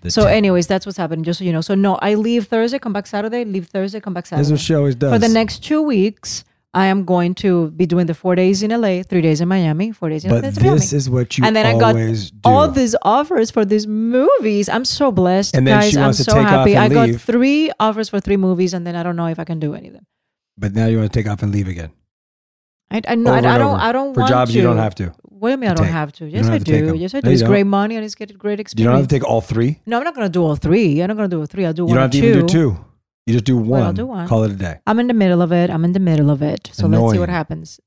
So, 0.08 0.22
ten- 0.24 0.32
anyways, 0.40 0.66
that's 0.66 0.86
what's 0.86 0.98
happening. 0.98 1.24
Just 1.24 1.38
so 1.40 1.44
you 1.44 1.52
know. 1.52 1.60
So 1.70 1.74
no, 1.74 1.92
I 2.08 2.14
leave 2.14 2.46
Thursday, 2.46 2.78
come 2.78 2.92
back 2.92 3.06
Saturday, 3.06 3.44
leave 3.44 3.66
Thursday, 3.68 4.00
come 4.00 4.14
back 4.14 4.26
Saturday. 4.26 4.40
This 4.42 4.48
is 4.48 4.52
what 4.52 4.60
she 4.60 4.74
always 4.74 4.94
does. 4.94 5.12
For 5.12 5.18
the 5.18 5.28
next 5.40 5.62
two 5.62 5.82
weeks, 5.82 6.44
I 6.74 6.86
am 6.86 7.04
going 7.04 7.34
to 7.36 7.70
be 7.70 7.86
doing 7.86 8.06
the 8.06 8.14
four 8.14 8.34
days 8.34 8.62
in 8.62 8.70
LA, 8.70 9.02
three 9.02 9.22
days 9.22 9.40
in 9.40 9.48
Miami, 9.48 9.92
four 9.92 10.08
days 10.10 10.24
in 10.24 10.30
But 10.30 10.42
Miami. 10.42 10.78
this 10.78 10.92
is 10.92 11.08
what 11.08 11.36
you 11.38 11.44
and 11.44 11.56
then 11.56 11.64
I 11.66 11.78
got 11.78 11.94
do. 11.96 12.14
all 12.44 12.68
these 12.68 12.94
offers 13.02 13.50
for 13.50 13.64
these 13.64 13.86
movies. 13.86 14.68
I'm 14.68 14.84
so 14.84 15.10
blessed, 15.10 15.56
And 15.56 15.66
then 15.66 15.80
guys. 15.80 15.90
she 15.90 15.98
wants 15.98 16.20
I'm 16.20 16.24
to 16.26 16.30
so 16.30 16.36
take 16.36 16.44
off 16.46 16.50
happy. 16.50 16.76
and 16.76 16.92
I 16.92 17.06
got 17.12 17.20
three 17.20 17.70
offers 17.80 18.08
for 18.10 18.20
three 18.20 18.36
movies, 18.36 18.74
and 18.74 18.86
then 18.86 18.94
I 18.94 19.02
don't 19.02 19.16
know 19.16 19.26
if 19.26 19.38
I 19.40 19.44
can 19.44 19.58
do 19.58 19.74
any 19.74 19.88
of 19.88 19.94
them. 19.94 20.06
But 20.58 20.74
now 20.74 20.86
you 20.86 20.98
want 20.98 21.12
to 21.12 21.18
take 21.18 21.28
off 21.30 21.42
and 21.42 21.50
leave 21.52 21.68
again. 21.68 21.90
I, 22.90 23.02
I, 23.08 23.14
know, 23.16 23.32
I, 23.32 23.38
I 23.38 23.58
don't. 23.58 23.80
I 23.80 23.92
don't 23.92 24.14
For 24.14 24.20
want 24.20 24.30
jobs 24.30 24.52
to. 24.52 24.56
you 24.58 24.62
don't 24.62 24.76
have 24.78 24.94
to. 24.96 25.12
What 25.22 25.48
do 25.48 25.52
you 25.52 25.56
mean 25.58 25.70
I 25.70 25.74
don't 25.74 25.84
take. 25.84 25.92
have 25.92 26.12
to? 26.12 26.26
Yes, 26.26 26.46
don't 26.46 26.54
I 26.54 26.58
do. 26.58 26.94
Yes, 26.96 27.14
I 27.14 27.20
do. 27.20 27.28
you 27.28 27.32
It's 27.32 27.42
don't. 27.42 27.50
great 27.50 27.64
money 27.66 27.96
and 27.96 28.04
it's 28.04 28.14
getting 28.14 28.36
great 28.38 28.58
experience. 28.60 28.80
You 28.80 28.86
don't 28.90 28.96
have 29.00 29.08
to 29.08 29.14
take 29.14 29.24
all 29.28 29.40
three. 29.40 29.80
No, 29.84 29.98
I'm 29.98 30.04
not 30.04 30.14
going 30.14 30.24
to 30.26 30.32
do 30.32 30.42
all 30.42 30.56
three. 30.56 31.00
I'm 31.02 31.08
not 31.08 31.16
going 31.16 31.28
to 31.28 31.36
do 31.36 31.40
all 31.40 31.46
three. 31.46 31.66
I'll 31.66 31.72
do 31.74 31.82
You 31.82 31.86
one 31.88 31.96
don't 31.96 31.98
or 31.98 32.02
have 32.02 32.10
to 32.12 32.20
two. 32.20 32.26
even 32.26 32.46
do 32.46 32.52
two. 32.52 32.84
You 33.26 33.32
just 33.34 33.44
do 33.44 33.56
one. 33.56 33.68
Well, 33.68 33.82
I'll 33.84 33.92
do 33.92 34.06
one. 34.06 34.28
Call 34.28 34.44
it 34.44 34.52
a 34.52 34.54
day. 34.54 34.78
I'm 34.86 34.98
in 35.00 35.08
the 35.08 35.14
middle 35.14 35.42
of 35.42 35.52
it. 35.52 35.68
I'm 35.68 35.84
in 35.84 35.92
the 35.92 36.00
middle 36.00 36.30
of 36.30 36.42
it. 36.42 36.70
So 36.72 36.86
let's 36.86 37.12
see 37.12 37.18
what 37.18 37.28
happens. 37.28 37.80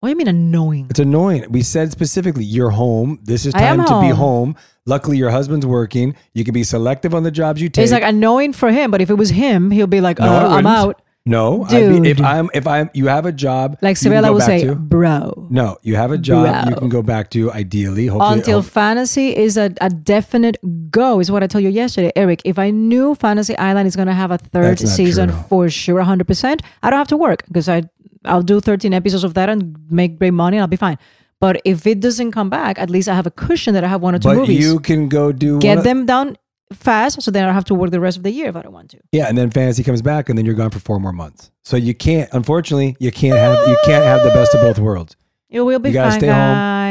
What 0.00 0.08
do 0.08 0.10
you 0.10 0.16
mean 0.16 0.28
annoying? 0.28 0.86
It's 0.90 0.98
annoying. 1.00 1.44
We 1.50 1.62
said 1.62 1.90
specifically, 1.92 2.44
you're 2.44 2.70
home. 2.70 3.18
This 3.22 3.44
is 3.44 3.52
time 3.52 3.78
to 3.78 4.00
be 4.00 4.08
home. 4.08 4.14
home. 4.14 4.56
Luckily, 4.86 5.18
your 5.18 5.30
husband's 5.30 5.66
working. 5.66 6.16
You 6.34 6.44
can 6.44 6.54
be 6.54 6.62
selective 6.64 7.14
on 7.14 7.22
the 7.24 7.30
jobs 7.30 7.60
you 7.60 7.68
take. 7.68 7.82
It's 7.82 7.92
like 7.92 8.04
annoying 8.04 8.52
for 8.54 8.70
him, 8.70 8.90
but 8.90 9.00
if 9.02 9.10
it 9.10 9.14
was 9.14 9.30
him, 9.30 9.70
he'll 9.72 9.86
be 9.88 10.00
like, 10.00 10.18
No, 10.20 10.26
uh, 10.26 10.48
I'm 10.56 10.66
out. 10.66 11.02
No, 11.28 11.66
I 11.68 11.80
mean, 11.88 12.04
if 12.06 12.20
I'm 12.20 12.48
if 12.54 12.66
I'm 12.66 12.88
you 12.94 13.06
have 13.08 13.26
a 13.26 13.32
job 13.32 13.76
Like 13.82 14.00
you 14.02 14.10
Sebella 14.10 14.28
go 14.28 14.32
will 14.34 14.40
say, 14.40 14.64
to. 14.64 14.74
bro. 14.74 15.46
No, 15.50 15.76
you 15.82 15.94
have 15.96 16.10
a 16.10 16.18
job 16.18 16.68
you 16.70 16.74
can 16.76 16.88
go 16.88 17.02
back 17.02 17.30
to. 17.36 17.52
Ideally, 17.52 18.06
hopefully, 18.06 18.38
Until 18.38 18.62
fantasy 18.62 19.36
is 19.36 19.56
a, 19.56 19.66
a 19.80 19.90
definite 19.90 20.56
go, 20.90 21.20
is 21.20 21.30
what 21.30 21.42
I 21.42 21.46
told 21.46 21.64
you 21.64 21.70
yesterday, 21.70 22.12
Eric. 22.16 22.40
If 22.44 22.58
I 22.58 22.70
knew 22.70 23.14
Fantasy 23.14 23.56
Island 23.58 23.86
is 23.88 23.94
going 23.96 24.08
to 24.08 24.14
have 24.14 24.30
a 24.30 24.38
third 24.38 24.78
season 24.78 25.28
true. 25.28 25.44
for 25.48 25.68
sure, 25.68 26.00
100%, 26.02 26.60
I 26.82 26.90
don't 26.90 26.98
have 26.98 27.08
to 27.08 27.16
work 27.16 27.44
because 27.46 27.68
I 27.68 27.82
I'll 28.24 28.42
do 28.42 28.60
13 28.60 28.92
episodes 28.94 29.24
of 29.24 29.34
that 29.34 29.48
and 29.48 29.76
make 29.90 30.18
great 30.18 30.32
money 30.32 30.56
and 30.56 30.62
I'll 30.62 30.68
be 30.68 30.76
fine. 30.76 30.98
But 31.40 31.60
if 31.64 31.86
it 31.86 32.00
doesn't 32.00 32.32
come 32.32 32.50
back, 32.50 32.78
at 32.80 32.90
least 32.90 33.08
I 33.08 33.14
have 33.14 33.26
a 33.26 33.30
cushion 33.30 33.72
that 33.74 33.84
I 33.84 33.88
have 33.88 34.02
one 34.02 34.14
or 34.14 34.18
two 34.18 34.28
but 34.28 34.36
movies. 34.38 34.58
you 34.64 34.80
can 34.80 35.08
go 35.08 35.30
do 35.30 35.60
Get 35.60 35.78
of- 35.78 35.84
them 35.84 36.04
down 36.04 36.36
fast 36.72 37.22
so 37.22 37.30
then 37.30 37.44
I 37.44 37.46
don't 37.46 37.54
have 37.54 37.64
to 37.66 37.74
work 37.74 37.90
the 37.90 38.00
rest 38.00 38.16
of 38.16 38.22
the 38.22 38.30
year 38.30 38.48
if 38.48 38.56
I 38.56 38.62
don't 38.62 38.72
want 38.72 38.90
to. 38.90 38.98
Yeah, 39.12 39.26
and 39.28 39.36
then 39.38 39.50
fantasy 39.50 39.82
comes 39.82 40.02
back, 40.02 40.28
and 40.28 40.36
then 40.38 40.44
you're 40.46 40.54
gone 40.54 40.70
for 40.70 40.78
four 40.80 40.98
more 41.00 41.12
months. 41.12 41.50
So 41.64 41.76
you 41.76 41.94
can't. 41.94 42.28
Unfortunately, 42.32 42.96
you 42.98 43.10
can't 43.12 43.38
have 43.38 43.68
you 43.68 43.76
can't 43.84 44.04
have 44.04 44.22
the 44.22 44.30
best 44.30 44.54
of 44.54 44.60
both 44.60 44.78
worlds. 44.78 45.16
It 45.50 45.60
will 45.62 45.78
be 45.78 45.88
You 45.90 45.94
gotta 45.94 46.10
fine, 46.10 46.20
stay 46.20 46.26
guys. 46.26 46.36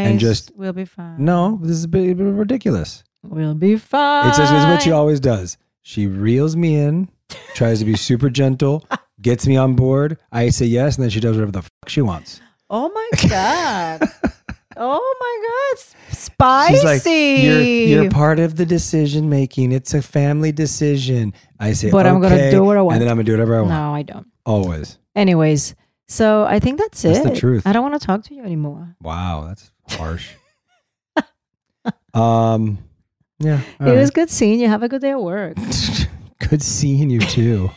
home 0.05 0.11
and 0.11 0.19
just- 0.19 0.51
We'll 0.55 0.73
be 0.73 0.85
fine. 0.85 1.23
No, 1.23 1.59
this 1.61 1.71
is 1.77 1.83
a 1.83 1.87
bit, 1.87 2.17
ridiculous. 2.17 3.03
We'll 3.23 3.53
be 3.55 3.77
fine. 3.77 4.27
It's 4.29 4.37
just 4.37 4.51
it's 4.53 4.65
what 4.65 4.81
she 4.81 4.91
always 4.91 5.19
does. 5.19 5.57
She 5.83 6.07
reels 6.07 6.55
me 6.55 6.75
in, 6.75 7.09
tries 7.53 7.79
to 7.79 7.85
be 7.85 7.95
super 7.95 8.29
gentle, 8.29 8.83
gets 9.21 9.45
me 9.47 9.57
on 9.57 9.75
board. 9.75 10.17
I 10.31 10.49
say 10.49 10.65
yes, 10.65 10.95
and 10.95 11.03
then 11.03 11.09
she 11.11 11.19
does 11.19 11.35
whatever 11.35 11.51
the 11.51 11.61
fuck 11.61 11.87
she 11.87 12.01
wants. 12.01 12.41
Oh 12.69 12.89
my 12.89 13.29
god. 13.29 14.01
oh 14.77 15.15
my 15.19 15.47
god. 15.47 16.15
Spicy. 16.15 16.73
She's 16.73 16.83
like, 16.83 17.05
you're, 17.05 17.61
you're 18.03 18.11
part 18.11 18.39
of 18.39 18.55
the 18.55 18.65
decision 18.65 19.29
making. 19.29 19.71
It's 19.71 19.93
a 19.93 20.01
family 20.01 20.51
decision. 20.51 21.33
I 21.59 21.73
say, 21.73 21.89
But 21.91 22.05
I'm 22.05 22.21
gonna 22.21 22.51
do 22.51 22.63
what 22.63 22.77
I 22.77 22.81
want. 22.81 22.95
And 22.95 23.01
then 23.01 23.09
I'm 23.09 23.17
going 23.17 23.25
to 23.25 23.31
do 23.31 23.33
whatever 23.33 23.55
I 23.55 23.61
want. 23.61 23.69
No, 23.71 23.93
I 23.93 24.01
don't. 24.03 24.27
Always. 24.45 24.97
Anyways, 25.15 25.75
so 26.07 26.45
I 26.45 26.59
think 26.59 26.79
that's, 26.79 27.01
That's 27.01 27.19
it. 27.19 27.23
the 27.33 27.35
truth. 27.35 27.65
I 27.65 27.73
don't 27.73 27.83
want 27.83 27.99
to 27.99 28.05
talk 28.05 28.23
to 28.25 28.35
you 28.35 28.43
anymore. 28.43 28.95
Wow, 29.01 29.45
that's 29.47 29.71
harsh. 29.89 30.29
um, 32.13 32.77
yeah. 33.39 33.61
it 33.79 33.97
was 33.97 34.11
good 34.11 34.29
seeing 34.29 34.59
you. 34.59 34.67
Have 34.67 34.83
a 34.83 34.89
good 34.89 35.01
day 35.01 35.11
at 35.11 35.21
work. 35.21 35.57
good 36.49 36.61
seeing 36.61 37.09
you 37.09 37.19
too. 37.19 37.71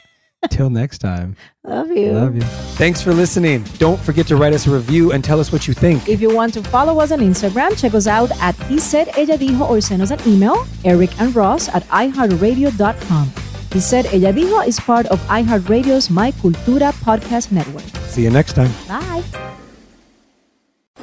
Till 0.49 0.71
next 0.71 0.99
time. 0.99 1.37
Love 1.65 1.91
you. 1.91 2.13
Love 2.13 2.35
you. 2.35 2.41
Thanks 2.81 3.03
for 3.03 3.13
listening. 3.13 3.63
Don't 3.79 4.01
forget 4.01 4.27
to 4.29 4.37
write 4.37 4.55
us 4.55 4.67
a 4.67 4.71
review 4.71 5.13
and 5.13 5.23
tell 5.23 5.39
us 5.39 5.53
what 5.53 5.69
you 5.69 5.75
think. 5.75 6.09
If 6.09 6.23
you 6.23 6.35
want 6.35 6.55
to 6.55 6.63
follow 6.63 6.99
us 7.01 7.13
on 7.13 7.19
Instagram, 7.19 7.79
check 7.79 7.93
us 7.93 8.07
out 8.07 8.31
at 8.41 8.55
He 8.65 8.79
Said 8.79 9.09
Ella 9.19 9.37
Dijo 9.37 9.69
or 9.69 9.81
send 9.83 10.01
us 10.01 10.11
an 10.11 10.21
email, 10.27 10.67
Eric 10.85 11.11
and 11.21 11.35
Ross 11.37 11.69
at 11.69 11.83
iHeartRadio.com. 11.89 13.31
He 13.73 13.81
Said 13.81 14.07
Ella 14.07 14.33
Dijo 14.33 14.67
is 14.67 14.81
part 14.81 15.07
of 15.07 15.21
iHeartRadio's 15.29 16.09
My 16.09 16.33
Cultura 16.33 16.93
podcast 17.05 17.53
network. 17.53 17.85
See 18.09 18.23
you 18.25 18.31
next 18.31 18.55
time. 18.55 18.73
Bye. 18.89 19.23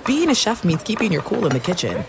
Being 0.07 0.29
a 0.31 0.35
chef 0.35 0.65
means 0.65 0.81
keeping 0.81 1.11
your 1.11 1.21
cool 1.21 1.45
in 1.45 1.53
the 1.53 1.59
kitchen. 1.59 2.03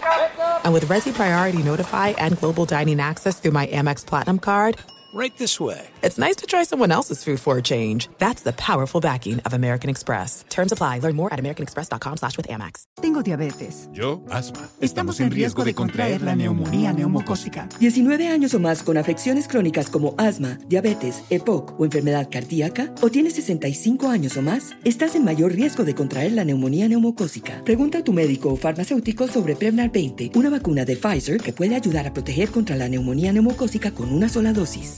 And 0.65 0.73
with 0.73 0.85
Resy 0.89 1.13
Priority 1.13 1.63
Notify 1.63 2.11
and 2.19 2.39
Global 2.41 2.65
Dining 2.65 3.01
Access 3.01 3.39
through 3.39 3.53
my 3.53 3.67
Amex 3.67 4.05
Platinum 4.07 4.39
card, 4.39 4.77
Right 5.15 5.35
this 5.39 5.59
way. 5.59 5.89
it's 6.03 6.19
nice 6.19 6.37
to 6.37 6.47
try 6.47 6.65
someone 6.65 6.93
else's 6.93 7.25
food 7.25 7.41
for 7.41 7.57
a 7.57 7.63
change. 7.63 8.09
That's 8.19 8.43
the 8.43 8.53
powerful 8.53 9.01
backing 9.01 9.41
of 9.47 9.55
American 9.55 9.89
Express. 9.89 10.45
Terms 10.51 10.71
apply. 10.71 10.99
Learn 10.99 11.17
more 11.17 11.33
at 11.33 11.41
americanexpress.com 11.41 12.19
slash 12.19 12.37
with 12.37 12.47
Amex. 12.49 12.85
Tengo 13.01 13.23
diabetes. 13.23 13.89
Yo, 13.93 14.23
asma. 14.31 14.69
Estamos 14.81 15.21
en 15.21 15.31
riesgo 15.31 15.65
de 15.65 15.75
contraer 15.75 16.21
la 16.21 16.35
neumonía 16.35 16.93
neumocócica. 16.93 17.69
19 17.81 18.29
años 18.29 18.53
o 18.53 18.61
más 18.61 18.83
con 18.83 18.99
afecciones 18.99 19.49
crónicas 19.49 19.89
como 19.89 20.15
asma, 20.19 20.59
diabetes, 20.69 21.23
EPOC 21.31 21.81
o 21.81 21.85
enfermedad 21.87 22.29
cardíaca, 22.31 22.93
o 23.01 23.09
tienes 23.09 23.35
65 23.35 24.09
años 24.09 24.37
o 24.37 24.43
más, 24.43 24.77
estás 24.85 25.15
en 25.15 25.25
mayor 25.25 25.53
riesgo 25.53 25.85
de 25.85 25.95
contraer 25.95 26.33
la 26.33 26.45
neumonía 26.45 26.87
neumocócica. 26.87 27.65
Pregunta 27.65 27.99
a 27.99 28.05
tu 28.05 28.13
médico 28.13 28.53
o 28.53 28.57
farmacéutico 28.57 29.27
sobre 29.27 29.57
Prevnar 29.57 29.91
20, 29.91 30.33
una 30.35 30.51
vacuna 30.51 30.85
de 30.85 30.97
Pfizer 30.97 31.41
que 31.41 31.55
puede 31.55 31.77
ayudar 31.77 32.07
a 32.07 32.13
proteger 32.13 32.51
contra 32.51 32.77
la 32.77 32.89
neumonía 32.89 33.33
neumocócica 33.33 33.93
con 33.93 34.13
una 34.13 34.29
sola 34.29 34.53
dosis. 34.53 34.98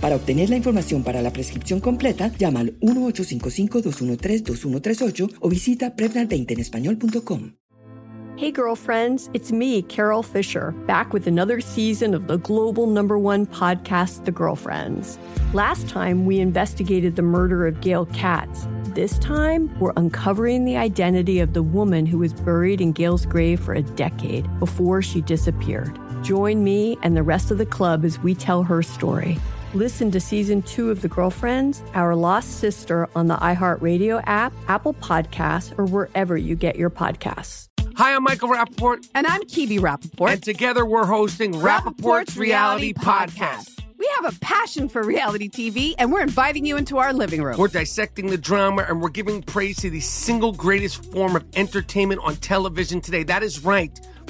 Para 0.00 0.16
obtener 0.16 0.50
la 0.50 0.56
información 0.56 1.02
para 1.02 1.22
la 1.22 1.32
prescripción 1.32 1.80
completa, 1.80 2.30
llama 2.38 2.60
al 2.60 2.78
1-855-213-2138 2.80 5.36
o 5.40 5.48
visita 5.48 5.96
Prevnar20 5.96 6.52
en 6.52 6.60
español.com. 6.60 7.52
Hey, 8.36 8.50
girlfriends, 8.50 9.28
it's 9.34 9.52
me, 9.52 9.82
Carol 9.82 10.22
Fisher, 10.22 10.72
back 10.86 11.12
with 11.12 11.26
another 11.26 11.60
season 11.60 12.14
of 12.14 12.28
the 12.28 12.38
global 12.38 12.86
number 12.86 13.18
one 13.18 13.44
podcast, 13.46 14.24
The 14.24 14.32
Girlfriends. 14.32 15.18
Last 15.52 15.86
time, 15.88 16.24
we 16.24 16.40
investigated 16.40 17.14
the 17.14 17.22
murder 17.22 17.66
of 17.66 17.82
Gail 17.82 18.06
Katz. 18.06 18.66
This 18.94 19.18
time, 19.18 19.70
we're 19.78 19.92
uncovering 19.96 20.64
the 20.64 20.78
identity 20.78 21.40
of 21.40 21.52
the 21.52 21.62
woman 21.62 22.06
who 22.06 22.18
was 22.18 22.32
buried 22.32 22.80
in 22.80 22.92
Gail's 22.92 23.26
grave 23.26 23.60
for 23.60 23.74
a 23.74 23.82
decade 23.82 24.48
before 24.58 25.02
she 25.02 25.20
disappeared. 25.20 25.98
Join 26.22 26.62
me 26.62 26.96
and 27.02 27.16
the 27.16 27.22
rest 27.24 27.50
of 27.50 27.58
the 27.58 27.66
club 27.66 28.04
as 28.04 28.18
we 28.20 28.34
tell 28.34 28.62
her 28.62 28.80
story. 28.80 29.38
Listen 29.74 30.12
to 30.12 30.20
season 30.20 30.62
two 30.62 30.90
of 30.90 31.02
The 31.02 31.08
Girlfriends, 31.08 31.82
Our 31.94 32.14
Lost 32.14 32.60
Sister 32.60 33.08
on 33.16 33.26
the 33.26 33.34
iHeartRadio 33.36 34.22
app, 34.26 34.52
Apple 34.68 34.94
Podcasts, 34.94 35.76
or 35.76 35.84
wherever 35.86 36.36
you 36.36 36.54
get 36.54 36.76
your 36.76 36.90
podcasts. 36.90 37.68
Hi, 37.96 38.14
I'm 38.14 38.22
Michael 38.22 38.48
Rapaport. 38.50 39.08
And 39.16 39.26
I'm 39.26 39.42
Kebe 39.42 39.80
Rapaport. 39.80 40.32
And 40.32 40.42
together 40.42 40.86
we're 40.86 41.06
hosting 41.06 41.54
Rapaport's 41.54 42.36
Reality 42.36 42.92
Podcast. 42.92 43.70
We 43.98 44.08
have 44.20 44.34
a 44.34 44.38
passion 44.40 44.88
for 44.88 45.02
reality 45.04 45.48
TV, 45.48 45.94
and 45.96 46.12
we're 46.12 46.22
inviting 46.22 46.66
you 46.66 46.76
into 46.76 46.98
our 46.98 47.12
living 47.12 47.42
room. 47.42 47.56
We're 47.56 47.68
dissecting 47.68 48.26
the 48.26 48.38
drama 48.38 48.84
and 48.88 49.00
we're 49.00 49.10
giving 49.10 49.42
praise 49.42 49.76
to 49.76 49.90
the 49.90 50.00
single 50.00 50.52
greatest 50.52 51.12
form 51.12 51.36
of 51.36 51.44
entertainment 51.54 52.20
on 52.24 52.36
television 52.36 53.00
today. 53.00 53.22
That 53.22 53.42
is 53.42 53.64
right. 53.64 53.96